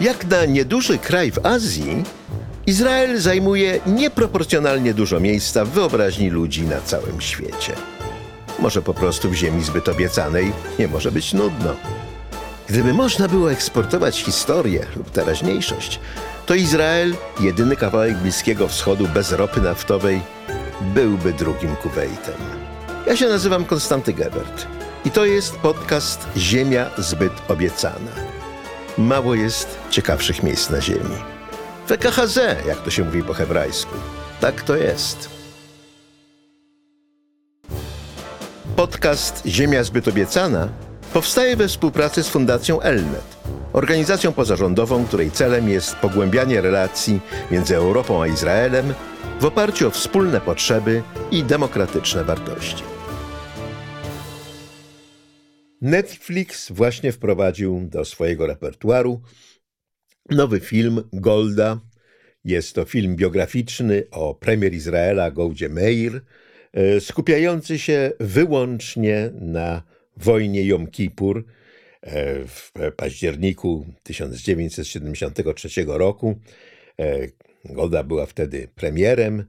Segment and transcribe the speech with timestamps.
[0.00, 2.04] Jak na nieduży kraj w Azji,
[2.66, 7.72] Izrael zajmuje nieproporcjonalnie dużo miejsca w wyobraźni ludzi na całym świecie.
[8.58, 11.74] Może po prostu w ziemi zbyt obiecanej nie może być nudno.
[12.68, 16.00] Gdyby można było eksportować historię lub teraźniejszość,
[16.46, 20.20] to Izrael, jedyny kawałek Bliskiego Wschodu bez ropy naftowej,
[20.94, 22.34] byłby drugim Kuwejtem.
[23.06, 24.66] Ja się nazywam Konstanty Gebert
[25.04, 28.25] i to jest podcast Ziemia zbyt obiecana.
[28.98, 31.16] Mało jest ciekawszych miejsc na ziemi.
[31.86, 33.94] WKHZ, jak to się mówi po hebrajsku.
[34.40, 35.30] Tak to jest.
[38.76, 40.68] Podcast Ziemia zbyt obiecana
[41.12, 43.36] powstaje we współpracy z Fundacją Elnet,
[43.72, 48.94] organizacją pozarządową, której celem jest pogłębianie relacji między Europą a Izraelem
[49.40, 52.95] w oparciu o wspólne potrzeby i demokratyczne wartości.
[55.86, 59.22] Netflix właśnie wprowadził do swojego repertuaru
[60.30, 61.80] nowy film Golda.
[62.44, 66.20] Jest to film biograficzny o premier Izraela Goldzie Meir,
[66.72, 69.82] e, skupiający się wyłącznie na
[70.16, 71.44] wojnie Jom Kippur
[72.00, 76.40] e, w październiku 1973 roku.
[77.00, 77.28] E,
[77.64, 79.44] Golda była wtedy premierem.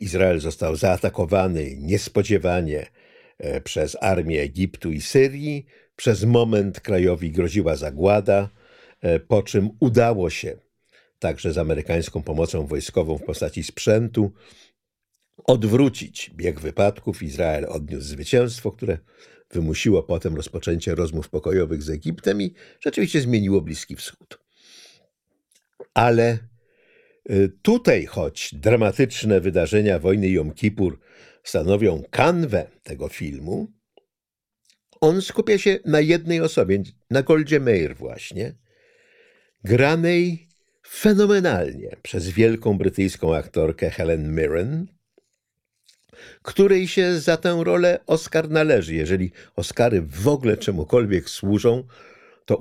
[0.00, 2.86] Izrael został zaatakowany niespodziewanie
[3.64, 5.66] przez armię Egiptu i Syrii.
[5.96, 8.50] Przez moment krajowi groziła zagłada,
[9.28, 10.56] po czym udało się
[11.18, 14.32] także z amerykańską pomocą wojskową w postaci sprzętu
[15.44, 17.22] odwrócić bieg wypadków.
[17.22, 18.98] Izrael odniósł zwycięstwo, które
[19.50, 24.38] wymusiło potem rozpoczęcie rozmów pokojowych z Egiptem i rzeczywiście zmieniło Bliski Wschód.
[25.94, 26.38] Ale
[27.30, 30.98] y, tutaj, choć dramatyczne wydarzenia wojny Jom Kippur
[31.44, 33.72] stanowią kanwę tego filmu,
[35.00, 38.54] on skupia się na jednej osobie, na Goldzie Meir właśnie,
[39.64, 40.48] granej
[40.88, 44.86] fenomenalnie przez wielką brytyjską aktorkę Helen Mirren,
[46.42, 48.94] której się za tę rolę Oscar należy.
[48.94, 51.84] Jeżeli Oscary w ogóle czemukolwiek służą,
[52.44, 52.58] to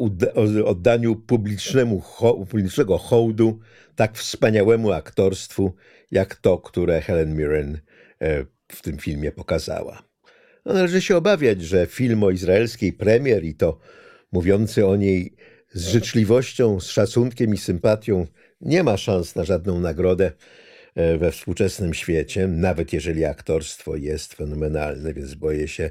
[0.65, 2.03] oddaniu publicznemu,
[2.49, 3.59] publicznego hołdu
[3.95, 5.73] tak wspaniałemu aktorstwu,
[6.11, 7.79] jak to, które Helen Mirren
[8.21, 8.45] e,
[8.75, 10.03] w tym filmie pokazała.
[10.65, 13.79] No, należy się obawiać, że film o izraelskiej premier i to
[14.31, 15.35] mówiący o niej
[15.73, 18.27] z życzliwością, z szacunkiem i sympatią
[18.61, 20.31] nie ma szans na żadną nagrodę
[20.95, 25.89] e, we współczesnym świecie, nawet jeżeli aktorstwo jest fenomenalne, więc boję się,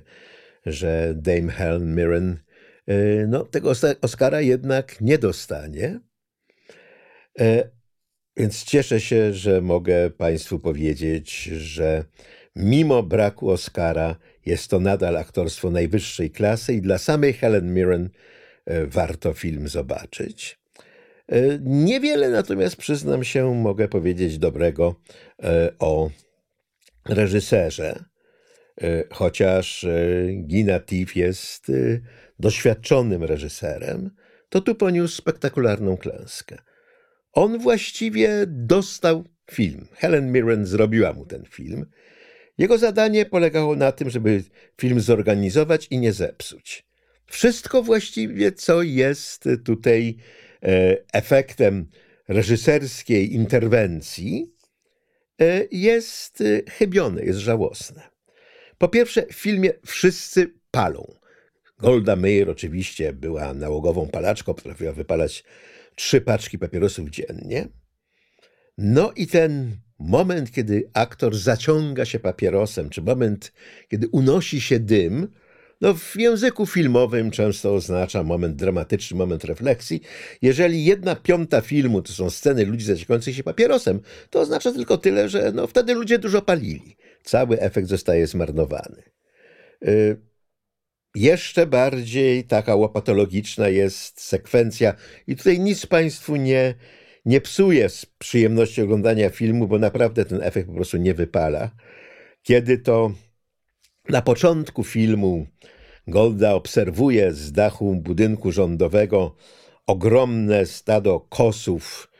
[0.66, 2.38] że Dame Helen Mirren
[2.86, 6.00] e, no, tego Oscara jednak nie dostanie.
[7.40, 7.70] E,
[8.36, 12.04] więc cieszę się, że mogę Państwu powiedzieć, że
[12.56, 18.10] mimo braku Oscara jest to nadal aktorstwo najwyższej klasy i dla samej Helen Mirren
[18.66, 20.58] E, warto film zobaczyć.
[21.28, 24.94] E, niewiele natomiast, przyznam się, mogę powiedzieć dobrego
[25.42, 26.10] e, o
[27.08, 28.04] reżyserze,
[29.10, 29.86] chociaż
[30.46, 31.72] Gina Tiff jest
[32.38, 34.10] doświadczonym reżyserem,
[34.48, 36.58] to tu poniósł spektakularną klęskę.
[37.32, 39.86] On właściwie dostał film.
[39.94, 41.86] Helen Mirren zrobiła mu ten film.
[42.58, 44.44] Jego zadanie polegało na tym, żeby
[44.80, 46.84] film zorganizować i nie zepsuć.
[47.26, 50.16] Wszystko właściwie, co jest tutaj
[50.62, 51.86] e, efektem
[52.28, 54.52] reżyserskiej interwencji,
[55.40, 58.02] e, jest e, chybione, jest żałosne.
[58.78, 61.14] Po pierwsze, w filmie wszyscy palą.
[61.78, 65.44] Golda Meir oczywiście była nałogową palaczką, potrafiła wypalać
[65.94, 67.68] trzy paczki papierosów dziennie.
[68.78, 69.76] No i ten
[70.06, 73.52] moment, kiedy aktor zaciąga się papierosem, czy moment,
[73.88, 75.28] kiedy unosi się dym,
[75.80, 80.02] no, w języku filmowym często oznacza moment dramatyczny, moment refleksji.
[80.42, 85.28] Jeżeli jedna piąta filmu to są sceny ludzi zaciekających się papierosem, to oznacza tylko tyle,
[85.28, 86.96] że no, wtedy ludzie dużo palili.
[87.22, 89.02] Cały efekt zostaje zmarnowany.
[89.86, 90.16] Y
[91.14, 94.94] jeszcze bardziej taka łopatologiczna jest sekwencja,
[95.26, 96.74] i tutaj nic Państwu nie,
[97.24, 101.70] nie psuje z przyjemności oglądania filmu, bo naprawdę ten efekt po prostu nie wypala.
[102.42, 103.12] Kiedy to
[104.08, 105.46] na początku filmu
[106.06, 109.36] Golda obserwuje z dachu budynku rządowego
[109.86, 112.10] ogromne stado kosów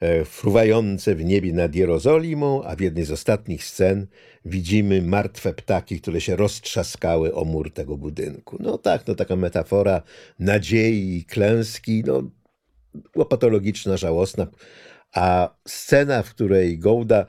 [0.00, 4.06] e, fruwające w niebie nad Jerozolimą, a w jednej z ostatnich scen
[4.44, 8.56] widzimy martwe ptaki, które się roztrzaskały o mur tego budynku.
[8.60, 10.02] No tak, no taka metafora
[10.38, 12.22] nadziei i klęski, no
[13.16, 14.46] łopatologiczna, żałosna,
[15.14, 17.26] a scena, w której Golda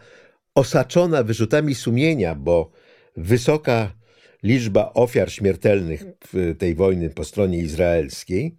[0.55, 2.71] osaczona wyrzutami sumienia, bo
[3.17, 3.93] wysoka
[4.43, 6.03] liczba ofiar śmiertelnych
[6.57, 8.57] tej wojny po stronie izraelskiej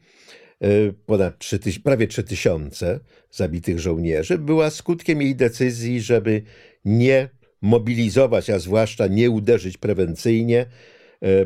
[1.06, 6.42] ponad 3, prawie 3000 zabitych żołnierzy, była skutkiem jej decyzji, żeby
[6.84, 7.28] nie
[7.62, 10.66] mobilizować, a zwłaszcza nie uderzyć prewencyjnie,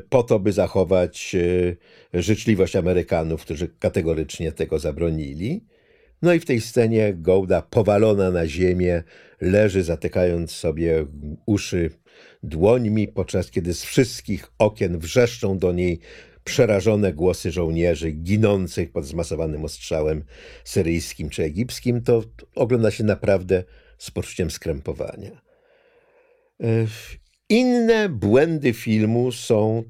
[0.08, 1.36] po to, by zachować
[2.14, 5.64] życzliwość Amerykanów, którzy kategorycznie tego zabronili.
[6.22, 9.02] No i w tej scenie Gołda powalona na ziemię
[9.40, 11.06] leży zatykając sobie
[11.46, 11.90] uszy
[12.42, 16.00] dłońmi, podczas kiedy z wszystkich okien wrzeszczą do niej
[16.44, 20.24] przerażone głosy żołnierzy ginących pod zmasowanym ostrzałem
[20.64, 22.22] syryjskim czy egipskim, to
[22.54, 23.64] ogląda się naprawdę
[23.98, 25.42] z poczuciem skrępowania.
[27.50, 29.82] E, inne błędy filmu są,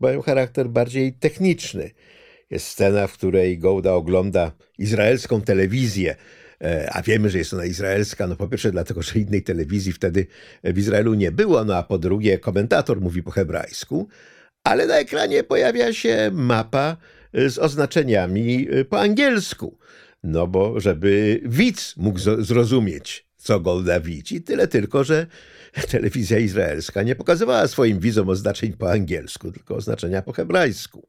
[0.00, 1.90] mają charakter bardziej techniczny.
[2.50, 6.16] Jest scena, w której Gołda ogląda izraelską telewizję,
[6.60, 10.26] e, a wiemy, że jest ona izraelska, no po pierwsze dlatego, że innej telewizji wtedy
[10.64, 14.08] w Izraelu nie było, no a po drugie komentator mówi po hebrajsku,
[14.64, 16.96] ale na ekranie pojawia się mapa
[17.32, 19.78] z oznaczeniami po angielsku,
[20.22, 25.26] no bo żeby widz mógł zrozumieć, co Golda widzi, tyle tylko, że
[25.90, 31.08] telewizja izraelska nie pokazywała swoim widzom oznaczeń po angielsku, tylko oznaczenia po hebrajsku.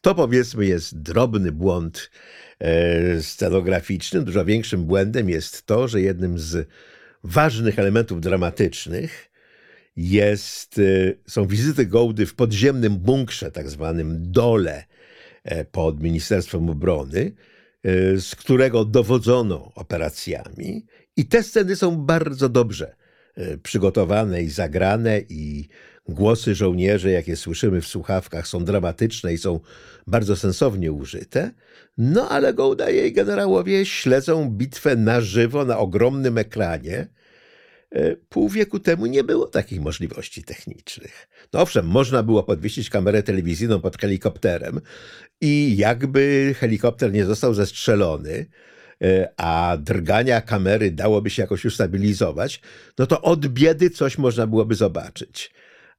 [0.00, 2.10] To powiedzmy jest drobny błąd
[2.58, 4.22] e, scenograficzny.
[4.22, 6.68] Dużo większym błędem jest to, że jednym z
[7.24, 9.30] ważnych elementów dramatycznych
[9.96, 14.84] jest, e, są wizyty Gołdy w podziemnym bunkrze, tak zwanym dole
[15.44, 17.32] e, pod Ministerstwem Obrony,
[18.16, 20.86] z którego dowodzono operacjami.
[21.16, 22.96] I te sceny są bardzo dobrze
[23.62, 25.68] przygotowane i zagrane i
[26.08, 29.60] Głosy żołnierzy, jakie słyszymy w słuchawkach, są dramatyczne i są
[30.06, 31.50] bardzo sensownie użyte.
[31.98, 37.08] No ale Gołda i generałowie śledzą bitwę na żywo na ogromnym ekranie.
[37.90, 41.28] E, pół wieku temu nie było takich możliwości technicznych.
[41.52, 44.80] No owszem, można było podwiesić kamerę telewizyjną pod helikopterem
[45.40, 48.73] i jakby helikopter nie został zestrzelony, e,
[49.36, 52.60] a drgania kamery dałoby się jakoś ustabilizować,
[52.98, 55.50] no to od biedy coś można byłoby zobaczyć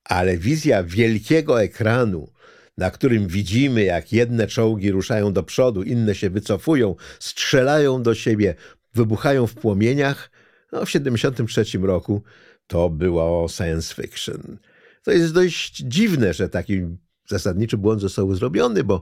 [0.06, 2.32] ale wizja wielkiego ekranu,
[2.78, 8.56] na którym widzimy, jak jedne czołgi ruszają do przodu, inne się wycofują, strzelają do siebie,
[8.94, 10.32] wybuchają w płomieniach,
[10.72, 12.24] no w 1973 roku
[12.68, 14.58] to było science fiction.
[15.04, 16.82] To jest dość dziwne, że taki
[17.28, 19.02] zasadniczy błąd został zrobiony, bo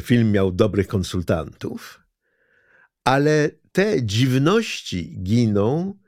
[0.00, 2.03] film miał dobrych konsultantów,
[3.04, 5.98] ale te dziwności giną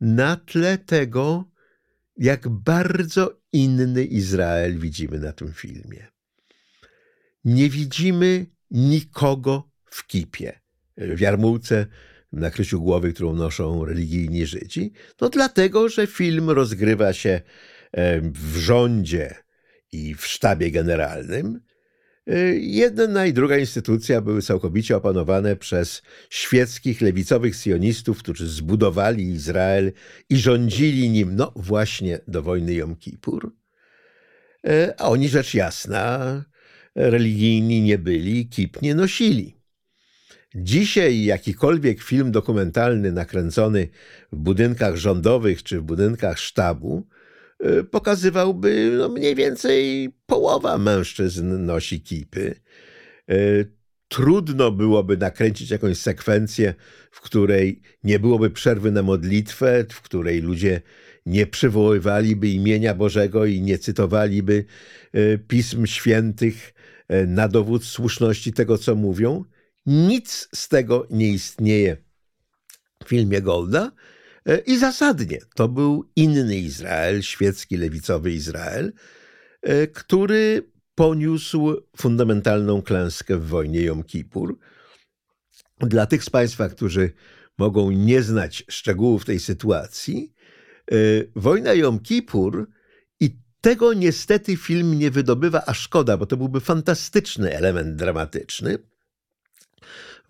[0.00, 1.50] na tle tego,
[2.16, 6.06] jak bardzo inny Izrael widzimy na tym filmie.
[7.44, 10.60] Nie widzimy nikogo w kipie,
[10.96, 11.86] w jarmułce,
[12.32, 17.40] na kryciu głowy, którą noszą religijni Żydzi, no dlatego, że film rozgrywa się
[18.22, 19.34] w rządzie
[19.92, 21.60] i w sztabie generalnym,
[22.60, 29.92] jedna i druga instytucja były całkowicie opanowane przez świeckich, lewicowych sionistów, którzy zbudowali Izrael
[30.30, 33.52] i rządzili nim, no właśnie do wojny Jom Kippur.
[34.66, 36.44] Y, a oni rzecz jasna,
[36.94, 39.56] religijni nie byli, kip nie nosili.
[40.54, 43.88] Dzisiaj jakikolwiek film dokumentalny nakręcony
[44.32, 47.06] w budynkach rządowych czy w budynkach sztabu
[47.64, 52.54] Y, pokazywałby no mniej więcej połowa mężczyzn nosi kipy.
[53.30, 53.72] Y,
[54.08, 56.74] trudno byłoby nakręcić jakąś sekwencję,
[57.10, 60.82] w której nie byłoby przerwy na modlitwę, w której ludzie
[61.26, 64.64] nie przywoływaliby imienia Bożego i nie cytowaliby
[65.14, 66.74] y, pism świętych
[67.26, 69.44] na dowód słuszności tego, co mówią.
[69.86, 71.96] Nic z tego nie istnieje
[73.04, 73.92] w filmie Golda.
[74.46, 79.25] E, I zasadnie to był inny Izrael, świecki, lewicowy Izrael, e,
[79.94, 80.62] który
[80.94, 84.58] poniósł fundamentalną klęskę w wojnie Jom Kippur.
[85.80, 87.12] Dla tych z Państwa, którzy
[87.58, 90.32] mogą nie znać szczegółów tej sytuacji,
[90.90, 90.94] e,
[91.36, 92.68] wojna Jom Kippur
[93.20, 98.78] i tego niestety film nie wydobywa, a szkoda, bo to byłby fantastyczny element dramatyczny.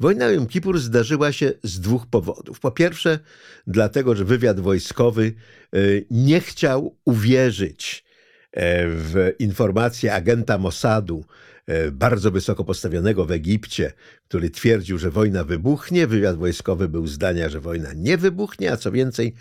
[0.00, 2.60] Wojna Jom Kippur zdarzyła się z dwóch powodów.
[2.60, 3.18] Po pierwsze,
[3.66, 5.32] dlatego, że wywiad wojskowy
[5.72, 5.78] e,
[6.10, 8.05] nie chciał uwierzyć e,
[8.52, 11.24] w informacje agenta Mossadu,
[11.66, 13.92] e, bardzo wysoko postawionego w Egipcie,
[14.28, 16.06] który twierdził, że wojna wybuchnie.
[16.06, 19.34] Wywiad wojskowy był zdania, że wojna nie wybuchnie, a co więcej,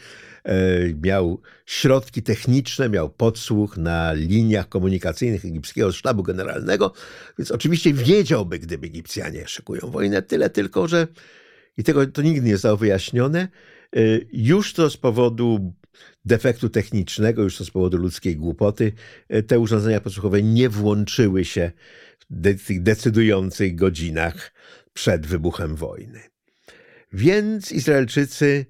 [0.45, 6.93] E, miał środki techniczne, miał podsłuch na liniach komunikacyjnych egipskiego sztabu generalnego,
[7.39, 11.07] więc oczywiście wiedziałby, gdyby Egipcjanie szykują wojnę, tyle tylko, że
[11.77, 13.99] i tego to nigdy nie zostało wyjaśnione, e,
[14.33, 15.73] już to z powodu
[16.25, 18.91] defektu technicznego, już to z powodu ludzkiej głupoty,
[19.29, 21.71] e, te urządzenia podsłuchowe nie włączyły się
[22.29, 24.53] w tych decydujących godzinach
[24.93, 26.21] przed wybuchem wojny.
[27.13, 28.65] Więc Izraelczycy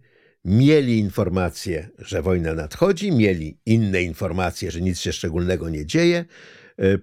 [0.45, 6.25] mieli informacje, że wojna nadchodzi, mieli inne informacje, że nic się szczególnego nie dzieje,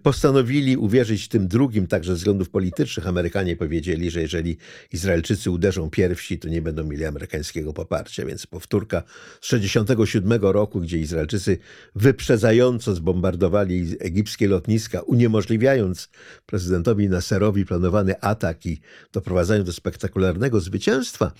[0.02, 3.06] postanowili uwierzyć tym drugim, także ze względów politycznych.
[3.06, 4.56] Amerykanie powiedzieli, że jeżeli
[4.92, 8.26] Izraelczycy uderzą pierwsi, to nie będą mieli amerykańskiego poparcia.
[8.26, 9.02] Więc powtórka
[9.40, 11.58] z 1967 roku, gdzie Izraelczycy
[11.94, 16.08] wyprzedzająco zbombardowali egipskie lotniska, uniemożliwiając
[16.46, 18.80] prezydentowi Nasserowi planowany atak i
[19.12, 21.32] doprowadzając do spektakularnego zwycięstwa,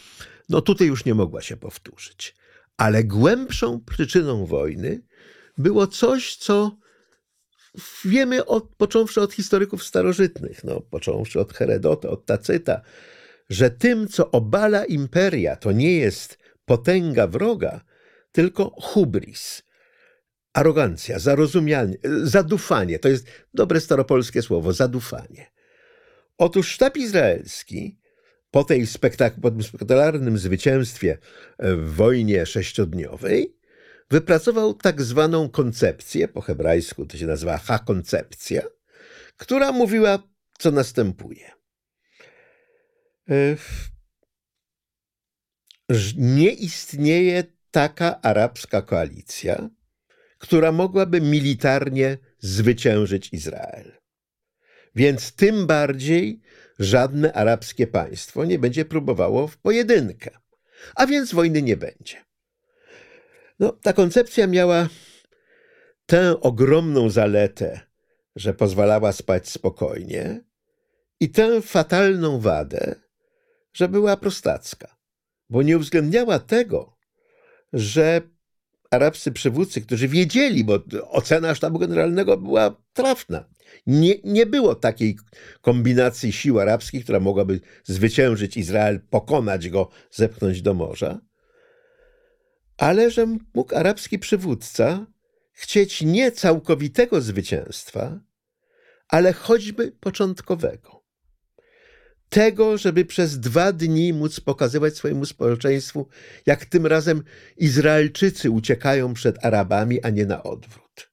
[0.48, 2.34] no tutaj już nie mogła się powtórzyć.
[2.76, 5.02] Ale głębszą przyczyną wojny
[5.58, 6.81] było coś, co
[8.04, 12.80] wiemy od, począwszy od historyków starożytnych, no, począwszy od Herodota, od Tacyta,
[13.50, 17.80] że tym, co obala imperia, to nie jest potęga wroga,
[18.32, 19.62] tylko hubris,
[20.52, 22.98] arogancja, zarozumianie, zadufanie.
[22.98, 25.50] To jest dobre staropolskie słowo, zadufanie.
[26.38, 27.98] Otóż sztab izraelski
[28.50, 31.18] po, tej spektak- po tym spektakularnym zwycięstwie
[31.58, 33.61] w wojnie sześciodniowej
[34.12, 38.62] wypracował tak zwaną koncepcję, po hebrajsku to się nazywa ha-koncepcja,
[39.36, 40.22] która mówiła,
[40.58, 41.50] co następuje.
[43.30, 43.56] E,
[46.16, 49.68] nie istnieje taka arabska koalicja,
[50.38, 53.92] która mogłaby militarnie zwyciężyć Izrael.
[54.94, 56.40] Więc tym bardziej
[56.78, 60.30] żadne arabskie państwo nie będzie próbowało w pojedynkę,
[60.94, 62.31] a więc wojny nie będzie.
[63.62, 64.88] No, ta koncepcja miała
[66.06, 67.80] tę ogromną zaletę,
[68.36, 70.44] że pozwalała spać spokojnie,
[71.20, 72.94] i tę fatalną wadę,
[73.72, 74.96] że była prostacka,
[75.50, 76.96] bo nie uwzględniała tego,
[77.72, 78.20] że
[78.90, 80.78] arabscy przywódcy, którzy wiedzieli, bo
[81.08, 83.44] ocena sztabu generalnego była trafna.
[83.86, 85.16] Nie, nie było takiej
[85.60, 91.31] kombinacji sił arabskich, która mogłaby zwyciężyć Izrael, pokonać go, zepchnąć do morza
[92.82, 95.06] ale że mógł arabski przywódca
[95.52, 98.20] chcieć nie całkowitego zwycięstwa,
[99.08, 101.04] ale choćby początkowego.
[102.28, 106.08] Tego, żeby przez dwa dni móc pokazywać swojemu społeczeństwu,
[106.46, 107.22] jak tym razem
[107.56, 111.10] Izraelczycy uciekają przed Arabami, a nie na odwrót.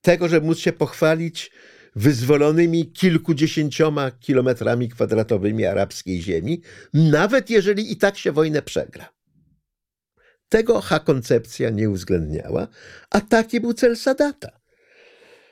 [0.00, 1.50] Tego, żeby móc się pochwalić
[1.96, 6.62] wyzwolonymi kilkudziesięcioma kilometrami kwadratowymi arabskiej ziemi,
[6.94, 9.16] nawet jeżeli i tak się wojnę przegra.
[10.48, 12.68] Tego H-koncepcja nie uwzględniała,
[13.10, 14.60] a taki był cel Sadata.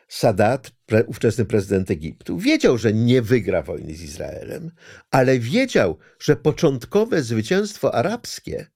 [0.09, 4.71] Sadat, pre, ówczesny prezydent Egiptu, wiedział, że nie wygra wojny z Izraelem,
[5.11, 8.67] ale wiedział, że początkowe zwycięstwo arabskie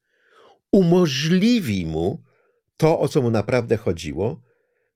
[0.72, 2.22] umożliwi mu
[2.76, 4.42] to, o co mu naprawdę chodziło,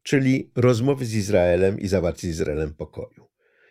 [0.03, 3.29] czyli rozmowy z Izraelem i zawarcie z Izraelem pokoju.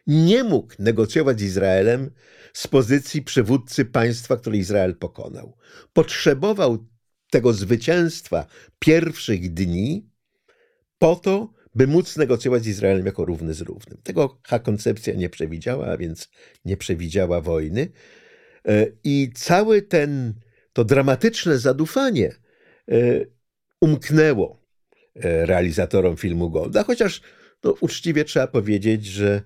[0.07, 2.11] Nie mógł negocjować z Izraelem
[2.53, 5.57] z pozycji przywódcy państwa, które Izrael pokonał.
[5.93, 6.85] Potrzebował
[7.31, 8.45] tego zwycięstwa
[8.79, 10.09] pierwszych dni
[10.99, 13.97] po to, by móc negocjować z Izraelem jako równy z równym.
[14.03, 16.29] Tego koncepcja nie przewidziała, a więc
[16.65, 17.91] nie przewidziała wojny.
[18.67, 20.33] E, I cały ten,
[20.73, 22.35] to dramatyczne zadufanie
[22.91, 22.95] e,
[23.81, 24.61] umknęło
[25.15, 27.21] e, realizatorom filmu Golda, chociaż
[27.63, 29.41] no, uczciwie trzeba powiedzieć, że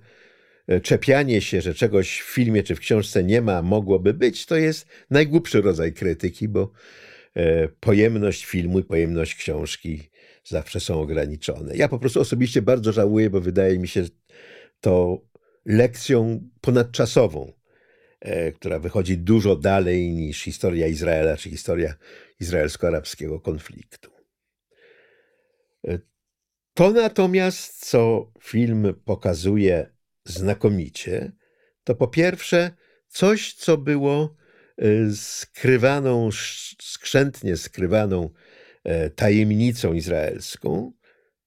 [0.82, 4.86] czepianie się, że czegoś w filmie czy w książce nie ma, mogłoby być, to jest
[5.10, 6.72] najgłupszy rodzaj krytyki, bo
[7.80, 10.10] pojemność filmu i pojemność książki
[10.44, 11.76] zawsze są ograniczone.
[11.76, 14.04] Ja po prostu osobiście bardzo żałuję, bo wydaje mi się
[14.80, 15.20] to
[15.64, 17.52] lekcją ponadczasową,
[18.20, 21.94] e, która wychodzi dużo dalej niż historia Izraela czy historia
[22.40, 24.10] izraelsko-arabskiego konfliktu.
[25.88, 25.98] E,
[26.74, 29.90] to natomiast, co film pokazuje
[30.24, 31.32] znakomicie,
[31.84, 32.70] to po pierwsze
[33.08, 34.36] coś, co było
[35.14, 36.28] skrywaną,
[36.82, 38.30] skrzętnie skrywaną
[38.84, 40.92] e, tajemnicą izraelską,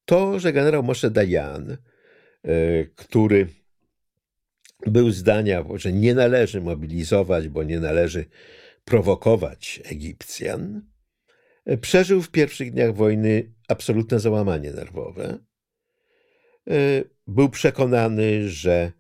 [0.06, 1.78] to, że generał Moshe Dayan, e,
[2.96, 3.48] który
[4.88, 8.26] był zdania, że nie należy mobilizować, bo nie należy
[8.86, 10.82] prowokować Egipcjan,
[11.66, 15.38] e, przeżył w pierwszych dniach wojny absolutne załamanie nerwowe.
[17.28, 18.92] Był przekonany, że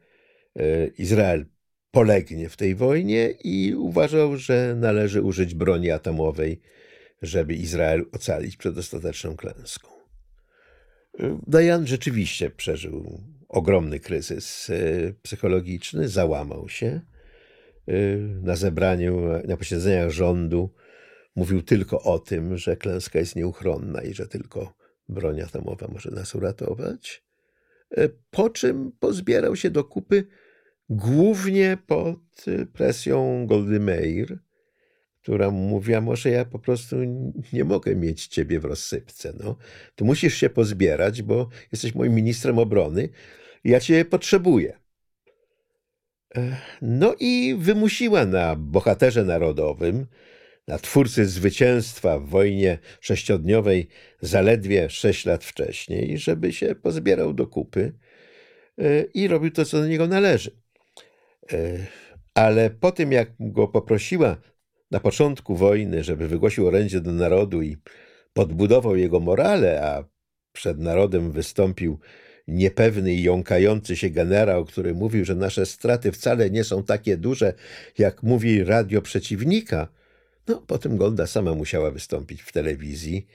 [0.98, 1.46] Izrael
[1.92, 6.62] polegnie w tej wojnie i uważał, że należy użyć broni atomowej,
[7.22, 9.90] żeby Izrael ocalić przed ostateczną klęską.
[11.48, 14.74] Dajan rzeczywiście przeżył ogromny kryzys e,
[15.22, 17.02] psychologiczny, załamał się.
[17.88, 20.70] E, na zebraniu, na posiedzeniach rządu
[21.36, 24.74] mówił tylko o tym, że klęska jest nieuchronna i że tylko
[25.10, 27.24] broń atomowa może nas uratować.
[28.32, 30.28] po czym pozbierał się do kupy
[30.90, 34.40] głównie pod presją Goldy Meir,
[35.22, 36.96] która mówiła, może ja po prostu
[37.54, 39.34] nie mogę mieć ciebie w rozsypce.
[39.44, 39.58] No.
[39.96, 43.10] Tu musisz się pozbierać, bo jesteś moim ministrem obrony
[43.64, 44.80] i ja cię potrzebuję.
[46.82, 50.06] No i wymusiła na bohaterze narodowym,
[50.68, 53.88] na twórcy zwycięstwa w wojnie sześciodniowej
[54.22, 57.94] zaledwie sześć lat wcześniej, żeby się pozbierał do kupy
[58.78, 60.52] e, i robił to, co do niego należy.
[61.54, 61.86] E,
[62.34, 64.38] ale po tym, jak go poprosiła
[64.92, 67.78] na początku wojny, żeby wygłosił orędzie do narodu i
[68.34, 70.04] podbudował jego morale, a
[70.52, 72.00] przed narodem wystąpił
[72.48, 77.54] niepewny i jąkający się generał, który mówił, że nasze straty wcale nie są takie duże,
[77.98, 79.88] jak mówi radio przeciwnika,
[80.48, 83.28] no potem Golda sama musiała wystąpić w telewizji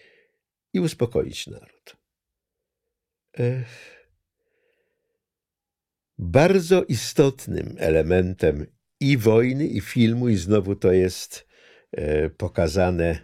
[0.73, 1.97] i uspokoić naród.
[3.39, 4.04] Ech.
[6.19, 8.67] Bardzo istotnym elementem
[9.01, 11.47] i wojny, i filmu, i znowu to jest
[11.93, 13.19] e, pokazane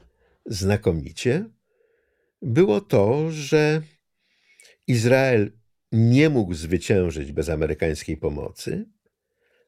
[0.46, 1.44] znakomicie,
[2.42, 3.82] było to, że
[4.86, 5.52] Izrael
[5.92, 8.86] nie mógł zwyciężyć bez amerykańskiej pomocy,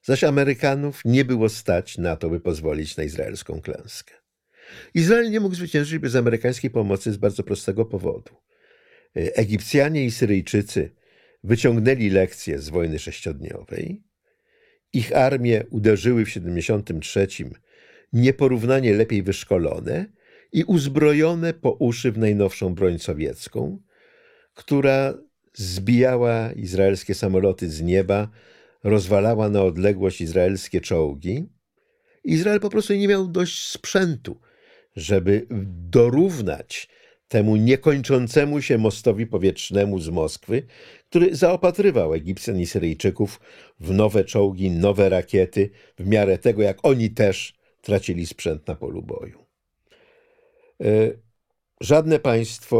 [0.02, 4.14] zaś Amerykanów nie było stać na to, by pozwolić na izraelską klęskę.
[4.95, 8.35] Izrael nie mógł zwyciężyć bez amerykańskiej pomocy z bardzo prostego powodu.
[9.17, 10.91] E, Egipcjanie i Syryjczycy
[11.45, 14.03] wyciągnęli lekcje z wojny sześciodniowej.
[14.93, 17.29] Ich armie uderzyły w 73
[18.13, 20.07] nieporównanie lepiej wyszkolone
[20.53, 23.83] i uzbrojone po uszy w najnowszą broń sowiecką,
[24.55, 25.15] która
[25.55, 28.29] zbijała izraelskie samoloty z nieba,
[28.85, 31.45] rozwalała na odległość izraelskie czołgi.
[32.25, 34.41] Izrael po prostu nie miał dość sprzętu,
[34.97, 35.47] żeby
[35.91, 36.89] dorównać
[37.29, 40.63] temu niekończącemu się mostowi powietrznemu z Moskwy,
[41.12, 43.40] który zaopatrywał Egipcjan i Syryjczyków
[43.81, 49.03] w nowe czołgi, nowe rakiety, w miarę tego, jak oni też tracili sprzęt na polu
[49.03, 49.46] boju.
[50.81, 50.87] E,
[51.81, 52.79] żadne państwo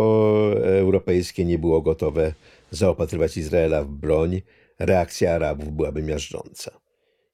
[0.65, 2.35] europejskie nie było gotowe
[2.71, 4.43] zaopatrywać Izraela w broń.
[4.79, 6.81] Reakcja Arabów byłaby miażdżąca.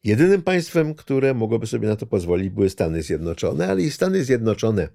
[0.04, 4.88] Jedynym państwem, które mogłoby sobie na to pozwolić, były Stany Zjednoczone, ale i Stany Zjednoczone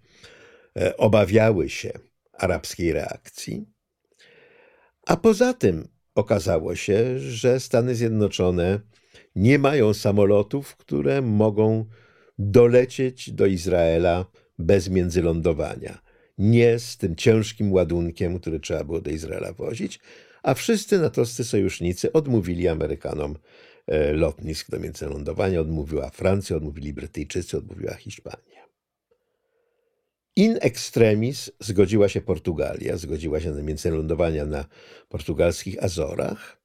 [0.78, 1.92] e, obawiały się
[2.34, 3.66] arabskiej reakcji.
[5.06, 8.80] A poza tym okazało się, że Stany Zjednoczone
[9.36, 11.86] nie mają samolotów, które mogą
[12.40, 14.26] dolecieć do Izraela
[14.60, 16.02] bez międzylądowania.
[16.38, 20.00] Nie z tym ciężkim ładunkiem, który trzeba było do Izraela wozić,
[20.44, 23.38] a wszyscy natowscy sojusznicy odmówili Amerykanom
[23.88, 25.62] e, lotnisk do międzylądowania.
[25.62, 28.63] Odmówiła Francja, odmówili Brytyjczycy, odmówiła Hiszpania.
[30.36, 34.66] In extremis zgodziła się Portugalia, zgodziła się na międzylądowania na
[35.10, 36.64] portugalskich Azorach,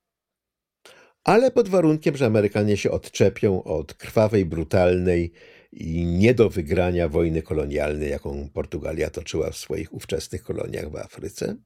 [1.24, 5.32] ale pod warunkiem, że Amerykanie się odczepią od krwawej, brutalnej
[5.72, 11.56] i nie do wygrania wojny kolonialnej, jaką Portugalia toczyła w swoich ówczesnych koloniach w Afryce.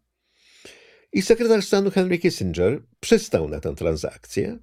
[1.13, 4.59] I sekretarz stanu Henry Kissinger przystał na tę transakcję,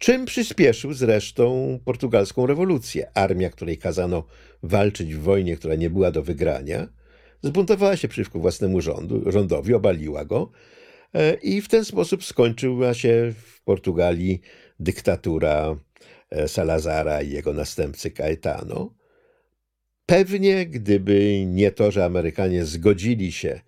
[0.00, 3.10] czym przyspieszył zresztą portugalską rewolucję.
[3.14, 4.26] Armia, której kazano
[4.62, 6.88] walczyć w wojnie, która nie była do wygrania,
[7.42, 10.50] zbuntowała się przeciwko własnemu rządu, rządowi, obaliła go
[11.14, 14.40] e, i w ten sposób skończyła się w Portugalii
[14.78, 15.76] dyktatura
[16.30, 18.94] e, Salazara i jego następcy Caetano.
[20.06, 23.60] Pewnie gdyby nie to, że Amerykanie zgodzili się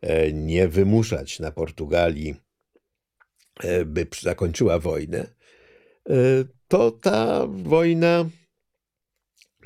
[0.00, 2.34] e, nie wymuszać na Portugalii,
[3.86, 5.39] by zakończyła wojnę,
[6.68, 8.30] to ta wojna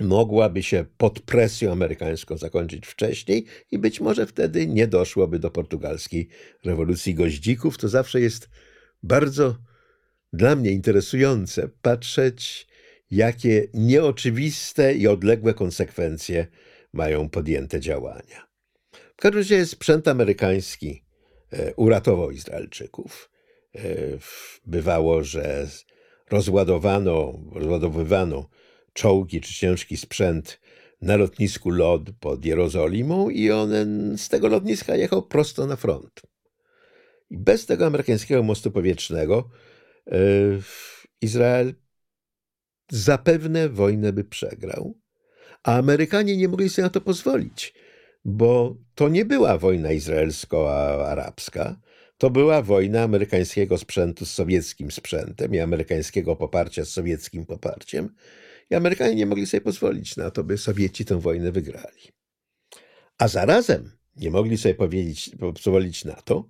[0.01, 6.29] mogłaby się pod presją amerykańską zakończyć wcześniej i być może wtedy nie doszłoby do portugalskiej
[6.65, 7.79] rewolucji goździków.
[7.79, 8.49] To zawsze jest
[9.03, 9.57] bardzo
[10.33, 12.67] dla mnie interesujące patrzeć,
[13.11, 16.47] jakie nieoczywiste i odległe konsekwencje
[16.93, 18.47] mają podjęte działania.
[18.93, 21.05] W każdym razie sprzęt amerykański
[21.51, 23.31] e, uratował Izraelczyków.
[23.75, 23.81] E,
[24.67, 25.69] bywało, że
[26.31, 28.49] rozładowano, rozładowywano
[28.93, 30.61] czołgi czy ciężki sprzęt
[31.03, 33.71] na lotnisku LOD pod Jerozolimą i on
[34.17, 36.23] z tego lotniska jechał prosto na front.
[37.31, 39.51] I bez tego amerykańskiego mostu powietrznego
[40.07, 40.63] yy,
[41.21, 41.75] Izrael
[42.91, 44.95] zapewne wojnę by przegrał,
[45.63, 47.75] a Amerykanie nie mogli sobie na to pozwolić,
[48.25, 51.77] bo to nie była wojna izraelsko-arabska,
[52.19, 58.15] to była wojna amerykańskiego sprzętu z sowieckim sprzętem i amerykańskiego poparcia z sowieckim poparciem.
[58.71, 62.03] I Amerykanie nie mogli sobie pozwolić na to, by Sowieci tę wojnę wygrali.
[63.19, 64.75] A zarazem nie mogli sobie
[65.39, 66.49] pozwolić na to,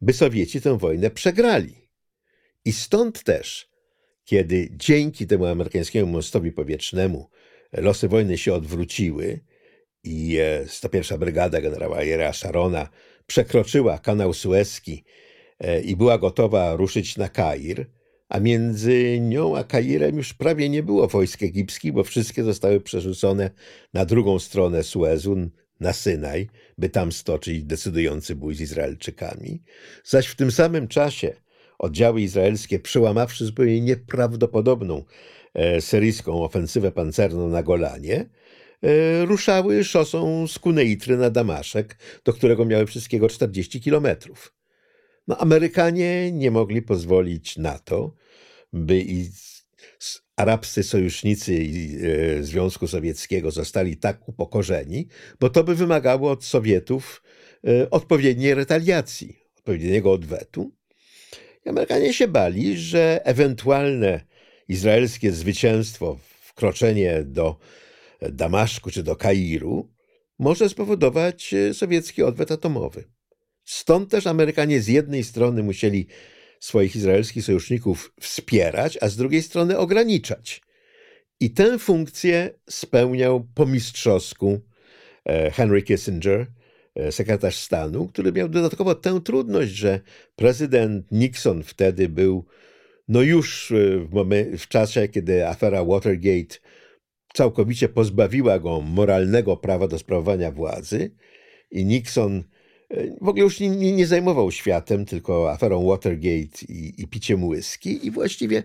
[0.00, 1.88] by Sowieci tę wojnę przegrali.
[2.64, 3.70] I stąd też,
[4.24, 7.30] kiedy dzięki temu amerykańskiemu mostowi powietrznemu
[7.72, 9.40] losy wojny się odwróciły
[10.04, 12.88] i 101 e, Brygada generała Ariera Sharona
[13.28, 15.04] przekroczyła kanał Suezki
[15.60, 17.86] e, i była gotowa ruszyć na Kair,
[18.28, 23.50] a między nią a Kairem już prawie nie było wojsk egipskich, bo wszystkie zostały przerzucone
[23.94, 25.36] na drugą stronę Suezu,
[25.80, 29.62] na Synaj, by tam stoczyć decydujący bój z Izraelczykami.
[30.04, 31.34] Zaś w tym samym czasie
[31.78, 35.04] oddziały izraelskie, przełamawszy zupełnie nieprawdopodobną
[35.54, 38.28] e, syryjską ofensywę pancerną na Golanie,
[39.24, 44.54] ruszały szosą z Kuneitry na Damaszek, do którego miały wszystkiego 40 kilometrów.
[45.28, 48.14] No, Amerykanie nie mogli pozwolić na to,
[48.72, 49.30] by i
[50.36, 51.52] arabscy sojusznicy
[52.38, 55.08] e, Związku Sowieckiego zostali tak upokorzeni,
[55.40, 57.22] bo to by wymagało od Sowietów
[57.66, 60.72] e, odpowiedniej retaliacji, odpowiedniego odwetu.
[61.66, 64.20] I Amerykanie się bali, że ewentualne
[64.68, 67.58] izraelskie zwycięstwo, wkroczenie do
[68.20, 69.88] Damaszku czy do Kairu
[70.38, 73.04] może spowodować e, sowiecki odwet atomowy.
[73.64, 76.06] Stąd też Amerykanie z jednej strony musieli
[76.60, 80.62] swoich izraelskich sojuszników wspierać, a z drugiej strony ograniczać.
[81.40, 84.60] I tę funkcję spełniał po mistrzowsku
[85.24, 86.46] e, Henry Kissinger,
[86.94, 90.00] e, sekretarz stanu, który miał dodatkowo tę trudność, że
[90.36, 92.44] prezydent Nixon wtedy był
[93.08, 93.72] no już
[94.12, 96.56] w, w czasie, kiedy afera Watergate
[97.38, 101.10] całkowicie pozbawiła go moralnego prawa do sprawowania władzy
[101.70, 102.44] i Nixon
[103.20, 108.10] w ogóle już nie, nie, zajmował światem, tylko aferą Watergate i, i piciem whisky i
[108.10, 108.62] właściwie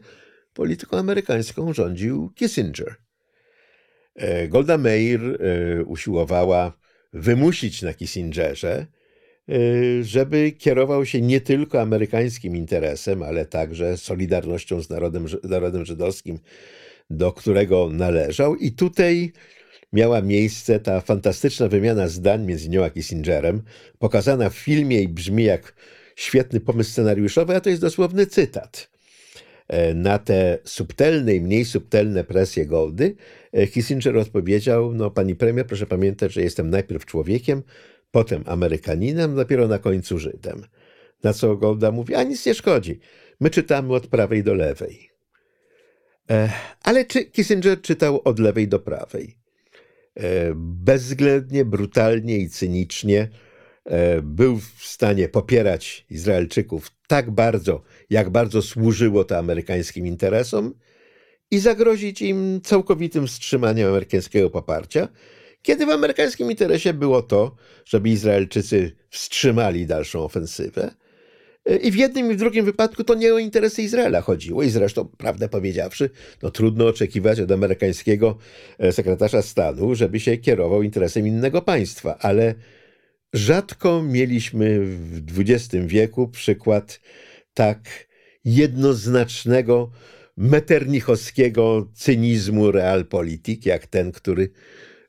[0.54, 2.96] polityką amerykańską rządził Kissinger.
[4.16, 6.78] E, Golda Meir e, usiłowała
[7.14, 8.88] wymusić na Kissingerze,
[9.50, 9.56] e,
[10.04, 16.40] żeby kierował się nie tylko amerykańskim interesem, ale także solidarnością z narodem, narodem żydowskim,
[17.10, 18.56] do którego należał.
[18.56, 19.32] I tutaj
[19.94, 23.62] miała miejsce ta fantastyczna wymiana zdań między nią a Kissingerem,
[24.00, 25.76] pokazana w filmie i brzmi jak
[26.16, 28.90] świetny pomysł scenariuszowy, a to jest dosłowny cytat.
[29.68, 33.16] E, na te subtelne i mniej subtelne presje Goldy
[33.52, 37.64] e, Kissinger odpowiedział, no pani premier, proszę pamiętać, że jestem najpierw człowiekiem,
[38.12, 40.66] potem Amerykaninem, dopiero na końcu Żydem.
[41.24, 43.00] Na co Golda mówi, a nic nie szkodzi,
[43.40, 45.13] my czytamy od prawej do lewej.
[46.30, 46.50] E,
[46.84, 49.38] ale czy Kissinger czytał od lewej do prawej?
[50.16, 53.30] E, bezwzględnie, brutalnie i cynicznie
[53.86, 60.74] e, był w stanie popierać Izraelczyków tak bardzo, jak bardzo służyło to amerykańskim interesom
[61.52, 65.08] i zagrozić im całkowitym wstrzymaniem amerykańskiego poparcia,
[65.62, 67.56] kiedy w amerykańskim interesie było to,
[67.86, 70.96] żeby Izraelczycy wstrzymali dalszą ofensywę,
[71.82, 74.64] i w jednym i w drugim wypadku to nie o interesy Izraela chodziło.
[74.64, 76.10] I zresztą, prawdę powiedziawszy,
[76.42, 78.38] no trudno oczekiwać od amerykańskiego
[78.78, 82.18] e, sekretarza stanu, żeby się kierował interesem innego państwa.
[82.20, 82.56] Ale
[83.34, 87.00] rzadko mieliśmy w XX wieku przykład
[87.54, 88.08] tak
[88.46, 89.92] jednoznacznego,
[90.38, 94.50] meternichowskiego cynizmu realpolitik, jak ten, który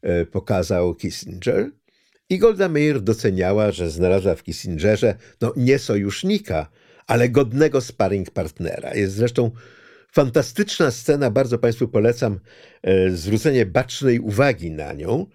[0.03, 1.71] e, pokazał Kissinger.
[2.35, 6.71] I Golda Meir doceniała, że znalazła w Kissingerze no, nie sojusznika,
[7.07, 8.95] ale godnego sparring partnera.
[8.95, 9.51] Jest zresztą
[10.13, 12.41] fantastyczna scena, bardzo Państwu polecam
[12.83, 15.27] e, zwrócenie bacznej uwagi na nią,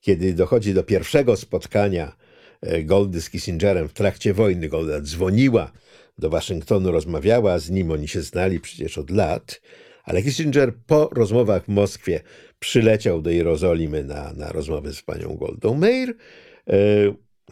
[0.00, 2.16] kiedy dochodzi do pierwszego spotkania
[2.60, 4.68] e, Goldy z Kissingerem w trakcie wojny.
[4.68, 5.72] Golda dzwoniła
[6.18, 9.60] do Waszyngtonu, rozmawiała z nim, oni się znali przecież od lat,
[10.04, 12.20] ale Kissinger po rozmowach w Moskwie
[12.58, 16.16] przyleciał do Jerozolimy na, na rozmowę z panią Goldą Meir.
[16.68, 16.76] E,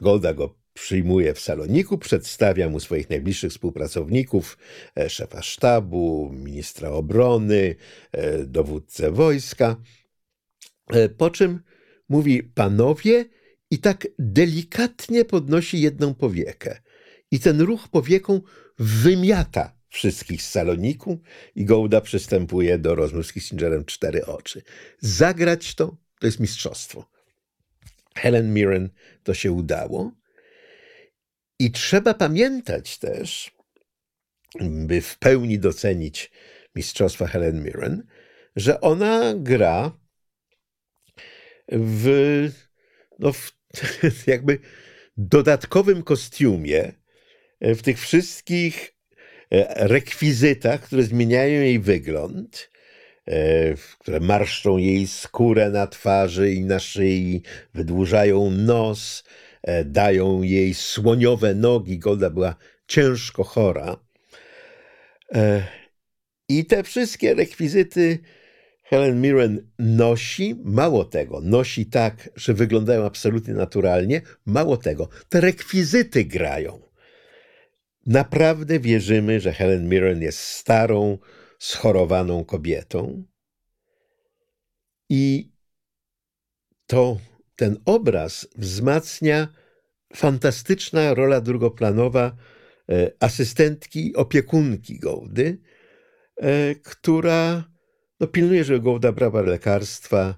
[0.01, 4.59] Golda go przyjmuje w saloniku, przedstawia mu swoich najbliższych współpracowników,
[4.99, 7.75] e, szefa sztabu, ministra obrony,
[8.13, 9.77] e, dowódcę wojska.
[11.17, 11.61] Po czym
[12.09, 13.25] mówi panowie
[13.71, 16.81] i tak delikatnie podnosi jedną powiekę.
[17.31, 18.41] I ten ruch powieką
[18.79, 21.21] wymiata wszystkich z saloniku
[21.55, 24.63] i Gołda przystępuje do rozmów z Kissingerem cztery oczy.
[25.01, 27.11] Zagrać to to jest mistrzostwo.
[28.17, 28.91] Helen Mirren
[29.23, 30.13] to się udało.
[31.59, 33.51] I trzeba pamiętać też,
[34.61, 36.31] by w pełni docenić
[36.75, 38.07] mistrzostwa Helen Mirren,
[38.57, 39.99] że ona gra
[41.73, 42.09] w,
[43.19, 43.53] no w
[44.27, 44.59] jakby
[45.17, 46.93] dodatkowym kostiumie,
[47.61, 48.94] w tych wszystkich
[49.77, 52.71] rekwizytach, które zmieniają jej wygląd,
[53.27, 57.43] e, które marszczą jej skórę na twarzy i na szyi,
[57.75, 59.25] wydłużają nos,
[59.63, 61.99] e, dają jej słoniowe nogi.
[61.99, 63.97] Golda była ciężko chora.
[65.35, 65.63] E,
[66.49, 68.19] I te wszystkie rekwizyty
[68.83, 76.25] Helen Mirren nosi, mało tego, nosi tak, że wyglądają absolutnie naturalnie, mało tego, te rekwizyty
[76.25, 76.94] grają.
[78.07, 81.19] Naprawdę wierzymy, że Helen Mirren jest starą,
[81.59, 83.25] schorowaną kobietą.
[85.09, 85.53] I
[86.87, 87.19] to
[87.57, 89.49] ten obraz wzmacnia
[90.17, 92.37] fantastyczna rola drugoplanowa
[92.89, 95.59] e, asystentki, opiekunki Gołdy,
[96.37, 97.65] e, która
[98.21, 100.35] no, pilnuje, żeby Gołda brała lekarstwa,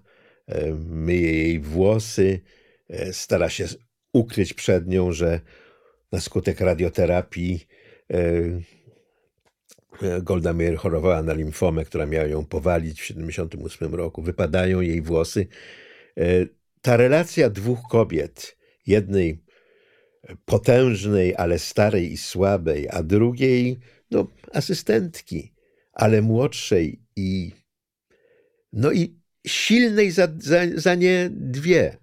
[0.47, 2.41] e, myje jej włosy,
[3.13, 3.67] stara się
[4.13, 5.41] ukryć przed nią, że
[6.13, 7.67] na skutek radioterapii
[10.23, 14.23] Golda Meir chorowała na limfomę, która miała ją powalić w 1978 roku.
[14.23, 15.47] Wypadają jej włosy.
[16.83, 19.39] Ta relacja dwóch kobiet, jednej
[20.45, 23.79] potężnej, ale starej i słabej, a drugiej,
[24.11, 25.53] no, asystentki,
[25.93, 27.53] ale młodszej i,
[28.73, 31.97] no i silnej za, za, za nie dwie.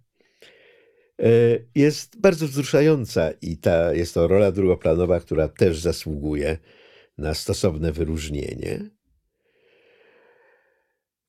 [1.19, 1.25] E,
[1.75, 6.57] jest bardzo wzruszająca i ta, jest to rola drugoplanowa, która też zasługuje
[7.17, 8.89] na stosowne wyróżnienie.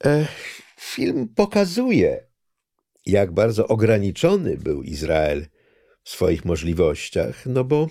[0.04, 0.26] E,
[0.80, 2.26] film pokazuje,
[3.06, 5.46] jak bardzo ograniczony był Izrael
[6.02, 7.88] w swoich możliwościach, no bo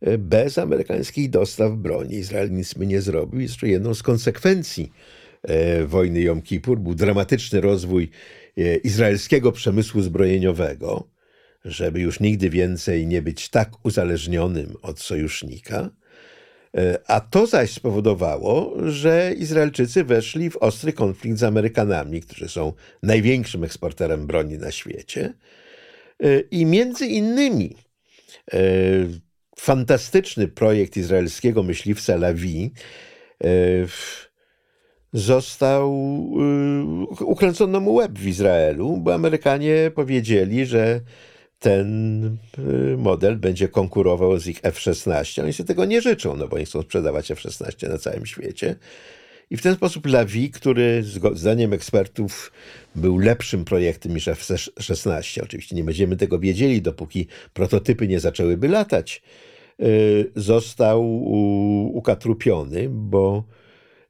[0.00, 3.40] e, bez amerykańskich dostaw broni Izrael nic by nie zrobił.
[3.40, 4.92] Jeszcze jedną z konsekwencji
[5.86, 8.10] wojny Jom Kippur był dramatyczny rozwój
[8.84, 11.08] izraelskiego przemysłu zbrojeniowego,
[11.64, 15.90] żeby już nigdy więcej nie być tak uzależnionym od sojusznika.
[17.06, 23.64] A to zaś spowodowało, że Izraelczycy weszli w ostry konflikt z Amerykanami, którzy są największym
[23.64, 25.34] eksporterem broni na świecie.
[26.50, 27.76] I między innymi
[28.52, 28.58] e,
[29.56, 32.72] fantastyczny projekt izraelskiego myśliwca Lawi
[33.44, 33.48] e,
[35.12, 35.92] został,
[37.20, 41.00] e, ukręcono mu łeb w Izraelu, bo Amerykanie powiedzieli, że
[41.58, 42.36] ten
[42.98, 45.42] model będzie konkurował z ich F-16.
[45.42, 48.76] Oni sobie tego nie życzą, no bo oni chcą sprzedawać F-16 na całym świecie.
[49.52, 51.02] I w ten sposób Lawi, który
[51.34, 52.52] zdaniem ekspertów
[52.94, 59.22] był lepszym projektem niż F-16, oczywiście nie będziemy tego wiedzieli, dopóki prototypy nie zaczęłyby latać,
[59.80, 61.22] y, został
[61.94, 63.44] ukatrupiony, bo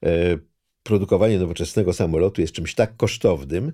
[0.06, 0.38] y,
[0.82, 3.72] produkowanie nowoczesnego samolotu jest czymś tak kosztownym,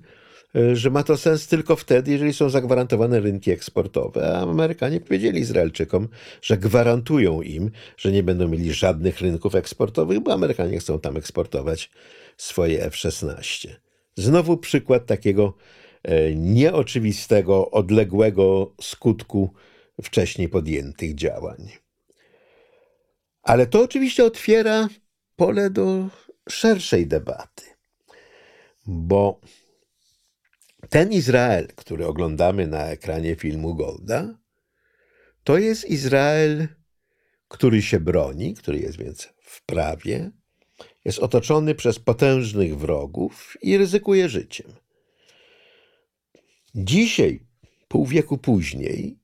[0.57, 4.39] E, że ma to sens tylko wtedy, jeżeli są zagwarantowane rynki eksportowe.
[4.39, 6.09] A Amerykanie powiedzieli Izraelczykom,
[6.43, 11.91] że gwarantują im, że nie będą mieli żadnych rynków eksportowych, bo Amerykanie chcą tam eksportować
[12.37, 13.69] swoje F-16.
[14.17, 15.55] Znowu przykład takiego
[16.03, 19.53] e, nieoczywistego, odległego skutku
[20.03, 21.69] wcześniej podjętych działań.
[23.43, 24.89] Ale to oczywiście otwiera
[25.37, 26.09] pole do
[26.49, 27.65] szerszej debaty,
[28.87, 29.41] bo
[30.89, 34.39] ten Izrael, który oglądamy na ekranie filmu Golda,
[35.45, 36.69] to jest Izrael,
[37.49, 40.31] który się broni, który jest więc w prawie,
[41.05, 44.73] jest otoczony przez potężnych wrogów i ryzykuje życiem.
[46.75, 47.47] Dzisiaj,
[47.89, 49.19] pół wieku później,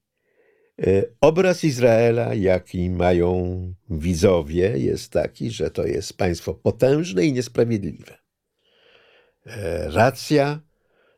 [1.21, 8.19] obraz Izraela, jaki mają widzowie, jest taki, że to jest państwo potężne i niesprawiedliwe.
[9.47, 10.61] E, racja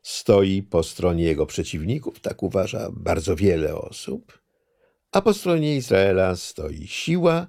[0.02, 4.38] stoi po stronie jego przeciwników, tak uważa bardzo wiele osób,
[5.12, 7.46] a po stronie Izraela stoi siła,